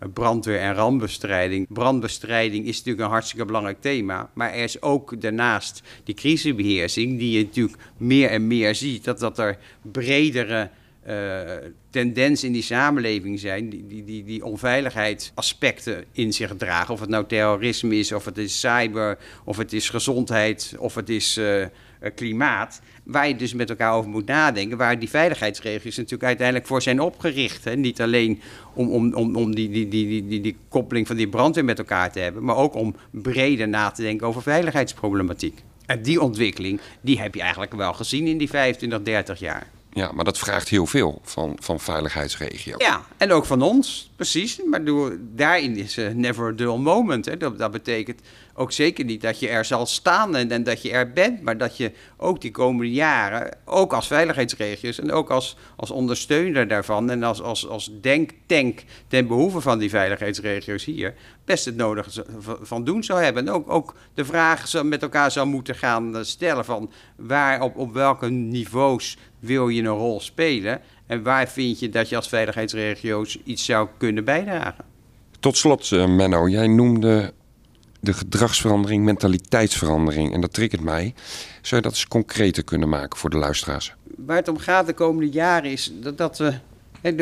brandweer 0.09 0.59
en 0.59 0.75
rampbestrijding. 0.75 1.67
Brandbestrijding 1.69 2.67
is 2.67 2.77
natuurlijk 2.77 3.05
een 3.05 3.13
hartstikke 3.13 3.45
belangrijk 3.45 3.81
thema, 3.81 4.31
maar 4.35 4.53
er 4.53 4.63
is 4.63 4.83
ook 4.83 5.21
daarnaast 5.21 5.83
die 6.05 6.15
crisisbeheersing 6.15 7.19
die 7.19 7.39
je 7.39 7.45
natuurlijk 7.45 7.79
meer 7.97 8.29
en 8.29 8.47
meer 8.47 8.75
ziet, 8.75 9.05
dat, 9.05 9.19
dat 9.19 9.39
er 9.39 9.59
bredere 9.83 10.71
uh, 11.09 11.41
tendens 11.91 12.45
in 12.45 12.53
die 12.53 12.63
samenleving 12.63 13.41
zijn, 13.41 13.69
die, 13.69 13.87
die, 13.87 14.05
die, 14.05 14.25
die 14.25 14.45
onveiligheidsaspecten 14.45 16.05
in 16.13 16.33
zich 16.33 16.57
dragen. 16.57 16.95
Of 16.95 17.01
het 17.01 17.09
nou 17.09 17.27
terrorisme 17.27 17.99
is, 17.99 18.13
of 18.13 18.25
het 18.25 18.39
is 18.39 18.61
cyber, 18.61 19.19
of 19.45 19.57
het 19.57 19.73
is 19.73 19.89
gezondheid, 19.89 20.75
of 20.79 20.95
het 20.95 21.09
is 21.09 21.39
uh, 21.39 21.65
klimaat. 22.11 22.81
Waar 23.03 23.29
je 23.29 23.37
dus 23.37 23.55
met 23.55 23.71
elkaar 23.71 23.93
over 23.93 24.11
moet 24.11 24.27
nadenken. 24.27 24.77
Waar 24.77 24.99
die 24.99 25.09
veiligheidsregels 25.09 25.97
natuurlijk 25.97 26.25
uiteindelijk 26.25 26.67
voor 26.67 26.83
zijn 26.83 27.01
opgericht. 27.01 27.65
Hè? 27.65 27.77
Niet 27.77 28.01
alleen 28.01 28.41
om, 28.75 28.91
om, 28.91 29.15
om, 29.15 29.37
om 29.37 29.55
die, 29.55 29.71
die, 29.71 29.89
die, 29.89 30.07
die, 30.07 30.27
die, 30.27 30.41
die 30.41 30.57
koppeling 30.69 31.07
van 31.07 31.17
die 31.17 31.29
brandweer 31.29 31.65
met 31.65 31.79
elkaar 31.79 32.13
te 32.13 32.21
hebben. 32.21 32.45
Maar 32.45 32.57
ook 32.57 32.75
om 32.75 32.97
breder 33.11 33.69
na 33.69 33.91
te 33.91 34.03
denken 34.03 34.27
over 34.27 34.43
veiligheidsproblematiek. 34.43 35.63
En 35.87 36.03
die 36.03 36.21
ontwikkeling, 36.21 36.81
die 37.01 37.21
heb 37.21 37.35
je 37.35 37.41
eigenlijk 37.41 37.75
wel 37.75 37.93
gezien 37.93 38.27
in 38.27 38.39
die 38.39 38.49
25, 38.49 39.03
30 39.03 39.39
jaar. 39.39 39.67
Ja, 39.95 40.13
maar 40.13 40.25
dat 40.25 40.39
vraagt 40.39 40.69
heel 40.69 40.87
veel 40.87 41.21
van, 41.25 41.57
van 41.61 41.81
veiligheidsregio. 41.81 42.75
Ja, 42.79 43.03
en 43.17 43.33
ook 43.33 43.45
van 43.45 43.63
ons, 43.63 44.11
precies. 44.17 44.61
Maar 44.71 44.85
door, 44.85 45.17
daarin 45.21 45.77
is 45.77 45.99
uh, 45.99 46.09
never 46.09 46.49
a 46.49 46.53
dull 46.53 46.77
moment. 46.77 47.25
Hè. 47.25 47.37
Dat, 47.37 47.59
dat, 47.59 47.71
betekent 47.71 48.21
ook 48.55 48.73
zeker 48.73 49.05
niet 49.05 49.21
dat 49.21 49.41
je 49.41 49.49
er 49.49 49.65
zal 49.65 49.87
staan 49.87 50.37
en, 50.37 50.65
dat 50.65 50.83
je 50.83 50.91
er 50.91 51.13
bent, 51.13 51.43
maar 51.43 51.59
dat 51.59 51.77
je 51.77 51.93
ook 52.17 52.41
die 52.41 52.51
komende 52.51 52.93
jaren, 52.93 53.57
ook 53.65 53.93
als 53.93 54.07
veiligheidsregio's 54.07 54.99
en 54.99 55.13
ook 55.13 55.31
als, 55.31 55.57
als 55.77 55.91
ondersteuner 55.91 56.69
daarvan 56.69 57.11
en 57.11 57.23
als, 57.23 57.43
als, 57.43 57.69
als 57.69 57.91
denktank 58.01 58.83
ten 59.09 59.27
behoeve 59.27 59.61
van 59.61 59.79
die 59.79 59.91
veiligheidsregio's 59.91 60.85
hier, 60.85 61.15
best 61.45 61.65
het 61.65 61.77
nodige 61.77 62.25
van 62.63 62.85
doen 62.85 63.05
zou 63.05 63.23
hebben. 63.23 63.47
En 63.47 63.55
ook, 63.55 63.71
ook 63.71 63.95
de 64.15 64.25
vraag 64.25 64.83
met 64.83 65.03
elkaar 65.03 65.31
zou 65.31 65.47
moeten 65.47 65.75
gaan 65.75 66.25
stellen 66.25 66.65
van 66.65 66.91
waar, 67.17 67.61
op, 67.61 67.77
op 67.77 67.93
welke 67.93 68.31
niveaus 68.31 69.17
wil 69.39 69.69
je 69.69 69.83
een 69.83 69.89
rol 69.89 70.21
spelen 70.21 70.81
en 71.07 71.23
waar 71.23 71.49
vind 71.49 71.79
je 71.79 71.89
dat 71.89 72.09
je 72.09 72.17
als 72.17 72.29
veiligheidsregio's 72.29 73.39
iets 73.45 73.65
zou 73.65 73.89
kunnen 73.99 74.25
bijdragen. 74.25 74.85
Tot 75.41 75.57
slot, 75.57 75.93
eh, 75.93 76.07
Menno, 76.07 76.49
jij 76.49 76.67
noemde 76.67 77.33
de 78.03 78.13
gedragsverandering, 78.13 79.05
mentaliteitsverandering. 79.05 80.35
En 80.35 80.41
dat 80.41 80.53
triggert 80.53 80.83
mij. 80.83 81.15
Zou 81.61 81.81
je 81.81 81.89
dat 81.89 81.97
eens 81.97 82.09
concreter 82.09 82.65
kunnen 82.65 82.89
maken 82.89 83.19
voor 83.19 83.31
de 83.31 83.37
luisteraars? 83.37 83.95
Waar 84.17 84.37
het 84.37 84.49
om 84.49 84.59
gaat 84.59 84.87
de 84.87 84.93
komende 84.93 85.31
jaren 85.31 85.71
is 85.71 85.93
dat, 86.01 86.19
dat 86.19 86.39
we. 86.39 86.55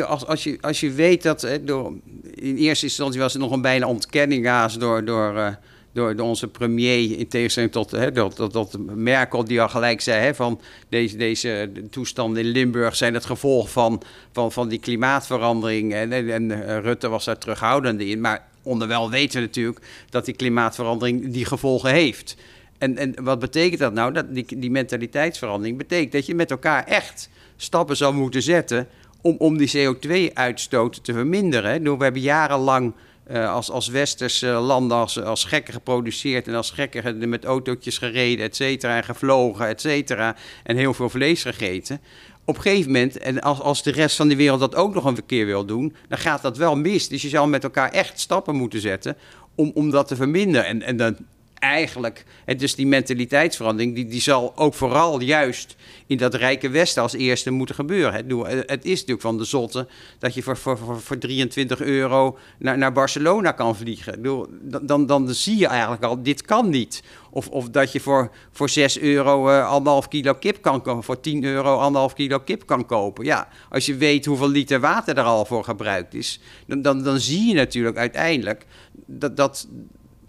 als, 0.03 0.25
als, 0.25 0.43
je, 0.43 0.57
als 0.61 0.79
je 0.79 0.91
weet 0.91 1.23
dat. 1.23 1.47
door, 1.61 1.93
in 2.33 2.55
eerste 2.55 2.85
instantie 2.85 3.19
was 3.19 3.33
het 3.33 3.41
nog 3.41 3.51
een 3.51 3.61
bijna 3.61 3.87
ontkenning 3.87 4.45
haast 4.45 4.79
door. 4.79 5.05
door 5.05 5.35
uh, 5.35 5.47
door, 5.93 6.15
onze 6.19 6.47
premier, 6.47 7.17
in 7.17 7.27
tegenstelling 7.27 7.71
tot, 7.71 7.89
tot, 8.13 8.51
tot, 8.51 8.95
Merkel, 8.95 9.43
die 9.43 9.61
al 9.61 9.69
gelijk 9.69 10.01
zei: 10.01 10.33
van 10.33 10.61
deze, 10.89 11.17
deze 11.17 11.71
toestanden 11.89 12.43
in 12.43 12.49
Limburg 12.49 12.95
zijn 12.95 13.13
het 13.13 13.25
gevolg 13.25 13.71
van, 13.71 14.01
van, 14.31 14.51
van 14.51 14.67
die 14.67 14.79
klimaatverandering. 14.79 15.93
En, 15.93 16.11
en, 16.11 16.29
en 16.29 16.67
eh, 16.67 16.79
Rutte 16.79 17.09
was 17.09 17.25
daar 17.25 17.37
terughoudend 17.37 18.01
in. 18.01 18.21
Maar 18.21 18.49
onderwel 18.63 19.09
weten 19.09 19.39
we 19.39 19.45
natuurlijk 19.45 19.79
dat 20.09 20.25
die 20.25 20.35
klimaatverandering 20.35 21.33
die 21.33 21.45
gevolgen 21.45 21.91
heeft. 21.91 22.35
En, 22.77 22.97
en 22.97 23.23
wat 23.23 23.39
betekent 23.39 23.79
dat 23.79 23.93
nou? 23.93 24.13
Dat 24.13 24.33
die, 24.35 24.45
die 24.59 24.71
mentaliteitsverandering 24.71 25.77
betekent 25.77 26.11
dat 26.11 26.25
je 26.25 26.35
met 26.35 26.51
elkaar 26.51 26.85
echt 26.85 27.29
stappen 27.55 27.97
zou 27.97 28.13
moeten 28.13 28.41
zetten 28.41 28.87
om, 29.21 29.35
om 29.37 29.57
die 29.57 29.71
CO2-uitstoot 29.77 31.03
te 31.03 31.13
verminderen. 31.13 31.97
We 31.97 32.03
hebben 32.03 32.21
jarenlang 32.21 32.93
uh, 33.31 33.53
als, 33.53 33.69
als 33.69 33.87
westerse 33.87 34.47
landen 34.47 34.97
als, 34.97 35.21
als 35.21 35.43
gekken 35.43 35.73
geproduceerd 35.73 36.47
en 36.47 36.55
als 36.55 36.71
gekken 36.71 37.29
met 37.29 37.45
autootjes 37.45 37.97
gereden, 37.97 38.45
et 38.45 38.55
cetera, 38.55 38.95
en 38.95 39.03
gevlogen, 39.03 39.67
et 39.67 39.81
cetera, 39.81 40.35
en 40.63 40.77
heel 40.77 40.93
veel 40.93 41.09
vlees 41.09 41.41
gegeten 41.41 42.01
op 42.45 42.55
een 42.55 42.61
gegeven 42.61 42.91
moment, 42.91 43.17
en 43.17 43.41
als, 43.41 43.59
als 43.59 43.83
de 43.83 43.91
rest 43.91 44.15
van 44.15 44.27
de 44.27 44.35
wereld 44.35 44.59
dat 44.59 44.75
ook 44.75 44.93
nog 44.93 45.05
een 45.05 45.25
keer 45.25 45.45
wil 45.45 45.65
doen, 45.65 45.95
dan 46.07 46.17
gaat 46.17 46.41
dat 46.41 46.57
wel 46.57 46.75
mis. 46.75 47.07
Dus 47.07 47.21
je 47.21 47.29
zal 47.29 47.47
met 47.47 47.63
elkaar 47.63 47.91
echt 47.91 48.19
stappen 48.19 48.55
moeten 48.55 48.79
zetten 48.79 49.17
om, 49.55 49.71
om 49.73 49.89
dat 49.89 50.07
te 50.07 50.15
verminderen. 50.15 50.65
En, 50.65 50.81
en 50.81 50.97
dan 50.97 51.17
eigenlijk, 51.61 52.25
het 52.45 52.59
dus 52.59 52.75
die 52.75 52.87
mentaliteitsverandering, 52.87 53.95
die, 53.95 54.07
die 54.07 54.21
zal 54.21 54.57
ook 54.57 54.73
vooral 54.73 55.19
juist 55.19 55.75
in 56.07 56.17
dat 56.17 56.33
rijke 56.33 56.69
Westen 56.69 57.01
als 57.01 57.13
eerste 57.13 57.51
moeten 57.51 57.75
gebeuren. 57.75 58.13
Het, 58.13 58.69
het 58.69 58.85
is 58.85 58.91
natuurlijk 58.91 59.21
van 59.21 59.37
de 59.37 59.43
zotte 59.43 59.87
dat 60.19 60.33
je 60.33 60.43
voor, 60.43 60.57
voor, 60.57 61.01
voor, 61.01 61.17
23 61.17 61.81
euro 61.81 62.37
naar, 62.57 62.77
naar 62.77 62.91
Barcelona 62.91 63.51
kan 63.51 63.75
vliegen. 63.75 64.21
Dan, 64.23 64.85
dan, 64.85 65.05
dan 65.05 65.29
zie 65.29 65.57
je 65.57 65.67
eigenlijk 65.67 66.03
al, 66.03 66.23
dit 66.23 66.41
kan 66.41 66.69
niet. 66.69 67.03
Of, 67.29 67.47
of 67.47 67.69
dat 67.69 67.91
je 67.91 67.99
voor, 67.99 68.31
voor 68.51 68.69
6 68.69 68.99
euro 68.99 69.49
uh, 69.49 69.69
anderhalf 69.69 70.07
kilo 70.07 70.33
kip 70.33 70.61
kan 70.61 70.81
kopen, 70.81 71.03
voor 71.03 71.19
10 71.19 71.43
euro 71.43 71.77
anderhalf 71.77 72.13
kilo 72.13 72.39
kip 72.39 72.65
kan 72.65 72.85
kopen. 72.85 73.25
Ja, 73.25 73.47
als 73.69 73.85
je 73.85 73.95
weet 73.95 74.25
hoeveel 74.25 74.49
liter 74.49 74.79
water 74.79 75.17
er 75.17 75.23
al 75.23 75.45
voor 75.45 75.63
gebruikt 75.63 76.13
is, 76.13 76.39
dan, 76.67 76.81
dan, 76.81 77.03
dan 77.03 77.19
zie 77.19 77.47
je 77.47 77.53
natuurlijk 77.53 77.97
uiteindelijk 77.97 78.65
dat, 79.05 79.37
dat, 79.37 79.67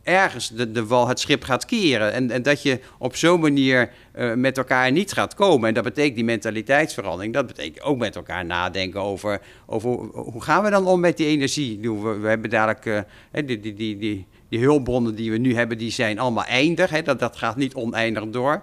ergens 0.02 0.48
de, 0.48 0.70
de 0.70 0.86
wal 0.86 1.08
het 1.08 1.20
schip 1.20 1.44
gaat 1.44 1.64
keren. 1.64 2.12
En, 2.12 2.30
en 2.30 2.42
dat 2.42 2.62
je 2.62 2.80
op 2.98 3.16
zo'n 3.16 3.40
manier 3.40 3.90
uh, 4.16 4.34
met 4.34 4.58
elkaar 4.58 4.92
niet 4.92 5.12
gaat 5.12 5.34
komen. 5.34 5.68
En 5.68 5.74
dat 5.74 5.84
betekent 5.84 6.14
die 6.14 6.24
mentaliteitsverandering. 6.24 7.34
Dat 7.34 7.46
betekent 7.46 7.82
ook 7.84 7.98
met 7.98 8.16
elkaar 8.16 8.44
nadenken 8.44 9.00
over, 9.00 9.40
over 9.66 9.90
hoe 10.12 10.42
gaan 10.42 10.64
we 10.64 10.70
dan 10.70 10.86
om 10.86 11.00
met 11.00 11.16
die 11.16 11.26
energie. 11.26 11.78
We, 11.80 12.18
we 12.18 12.28
hebben 12.28 12.50
dadelijk 12.50 12.86
uh, 12.86 13.00
die, 13.46 13.60
die, 13.60 13.74
die, 13.74 13.98
die, 13.98 14.26
die 14.48 14.60
hulpbronnen 14.60 15.14
die 15.14 15.30
we 15.30 15.38
nu 15.38 15.54
hebben, 15.54 15.78
die 15.78 15.90
zijn 15.90 16.18
allemaal 16.18 16.44
eindig. 16.44 16.90
Hè? 16.90 17.02
Dat, 17.02 17.18
dat 17.18 17.36
gaat 17.36 17.56
niet 17.56 17.74
oneindig 17.74 18.24
door. 18.30 18.62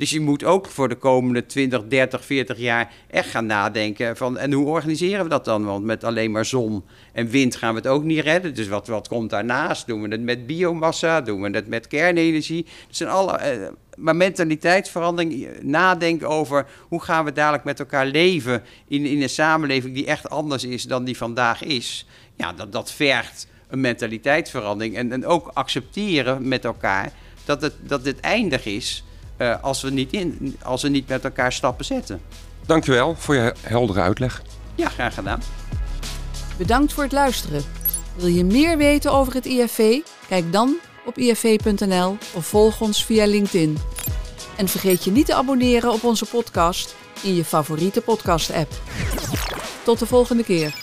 Dus 0.00 0.10
je 0.10 0.20
moet 0.20 0.44
ook 0.44 0.66
voor 0.66 0.88
de 0.88 0.94
komende 0.94 1.46
20, 1.46 1.86
30, 1.88 2.24
40 2.24 2.58
jaar 2.58 2.92
echt 3.10 3.30
gaan 3.30 3.46
nadenken 3.46 4.16
van 4.16 4.38
en 4.38 4.52
hoe 4.52 4.66
organiseren 4.66 5.24
we 5.24 5.30
dat 5.30 5.44
dan? 5.44 5.64
Want 5.64 5.84
met 5.84 6.04
alleen 6.04 6.30
maar 6.30 6.44
zon 6.44 6.84
en 7.12 7.28
wind 7.28 7.56
gaan 7.56 7.74
we 7.74 7.80
het 7.80 7.88
ook 7.88 8.02
niet 8.02 8.20
redden. 8.20 8.54
Dus 8.54 8.68
wat, 8.68 8.86
wat 8.86 9.08
komt 9.08 9.30
daarnaast? 9.30 9.86
Doen 9.86 10.02
we 10.02 10.08
het 10.08 10.20
met 10.20 10.46
biomassa? 10.46 11.20
Doen 11.20 11.42
we 11.42 11.50
het 11.50 11.66
met 11.66 11.86
kernenergie? 11.86 12.62
Dat 12.62 12.96
zijn 12.96 13.08
alle, 13.08 13.36
eh, 13.36 13.68
maar 13.96 14.16
mentaliteitsverandering, 14.16 15.48
nadenken 15.62 16.28
over 16.28 16.66
hoe 16.88 17.02
gaan 17.02 17.24
we 17.24 17.32
dadelijk 17.32 17.64
met 17.64 17.78
elkaar 17.80 18.06
leven 18.06 18.62
in, 18.88 19.06
in 19.06 19.22
een 19.22 19.28
samenleving 19.28 19.94
die 19.94 20.06
echt 20.06 20.30
anders 20.30 20.64
is 20.64 20.82
dan 20.82 21.04
die 21.04 21.16
vandaag 21.16 21.62
is. 21.62 22.06
Ja, 22.36 22.52
dat, 22.52 22.72
dat 22.72 22.92
vergt 22.92 23.48
een 23.68 23.80
mentaliteitsverandering 23.80 24.96
en, 24.96 25.12
en 25.12 25.26
ook 25.26 25.50
accepteren 25.54 26.48
met 26.48 26.64
elkaar 26.64 27.12
dat 27.44 27.62
het, 27.62 27.74
dat 27.82 28.04
dit 28.04 28.20
eindig 28.20 28.66
is 28.66 29.04
als, 29.60 29.82
we 29.82 29.90
niet 29.90 30.12
in, 30.12 30.56
als 30.62 30.82
we 30.82 30.88
niet 30.88 31.08
met 31.08 31.24
elkaar 31.24 31.52
stappen 31.52 31.84
zetten. 31.84 32.20
Dankjewel 32.66 33.14
voor 33.18 33.34
je 33.34 33.54
heldere 33.60 34.00
uitleg. 34.00 34.42
Ja, 34.74 34.88
graag 34.88 35.14
gedaan. 35.14 35.42
Bedankt 36.58 36.92
voor 36.92 37.02
het 37.02 37.12
luisteren. 37.12 37.62
Wil 38.16 38.26
je 38.26 38.44
meer 38.44 38.76
weten 38.76 39.12
over 39.12 39.34
het 39.34 39.46
IFV? 39.46 39.98
Kijk 40.28 40.52
dan 40.52 40.76
op 41.04 41.18
ifv.nl 41.18 42.16
of 42.34 42.46
volg 42.46 42.80
ons 42.80 43.04
via 43.04 43.26
LinkedIn. 43.26 43.78
En 44.56 44.68
vergeet 44.68 45.04
je 45.04 45.10
niet 45.10 45.26
te 45.26 45.34
abonneren 45.34 45.92
op 45.92 46.04
onze 46.04 46.24
podcast 46.24 46.96
in 47.22 47.34
je 47.34 47.44
favoriete 47.44 48.00
podcast-app. 48.00 48.72
Tot 49.84 49.98
de 49.98 50.06
volgende 50.06 50.44
keer. 50.44 50.74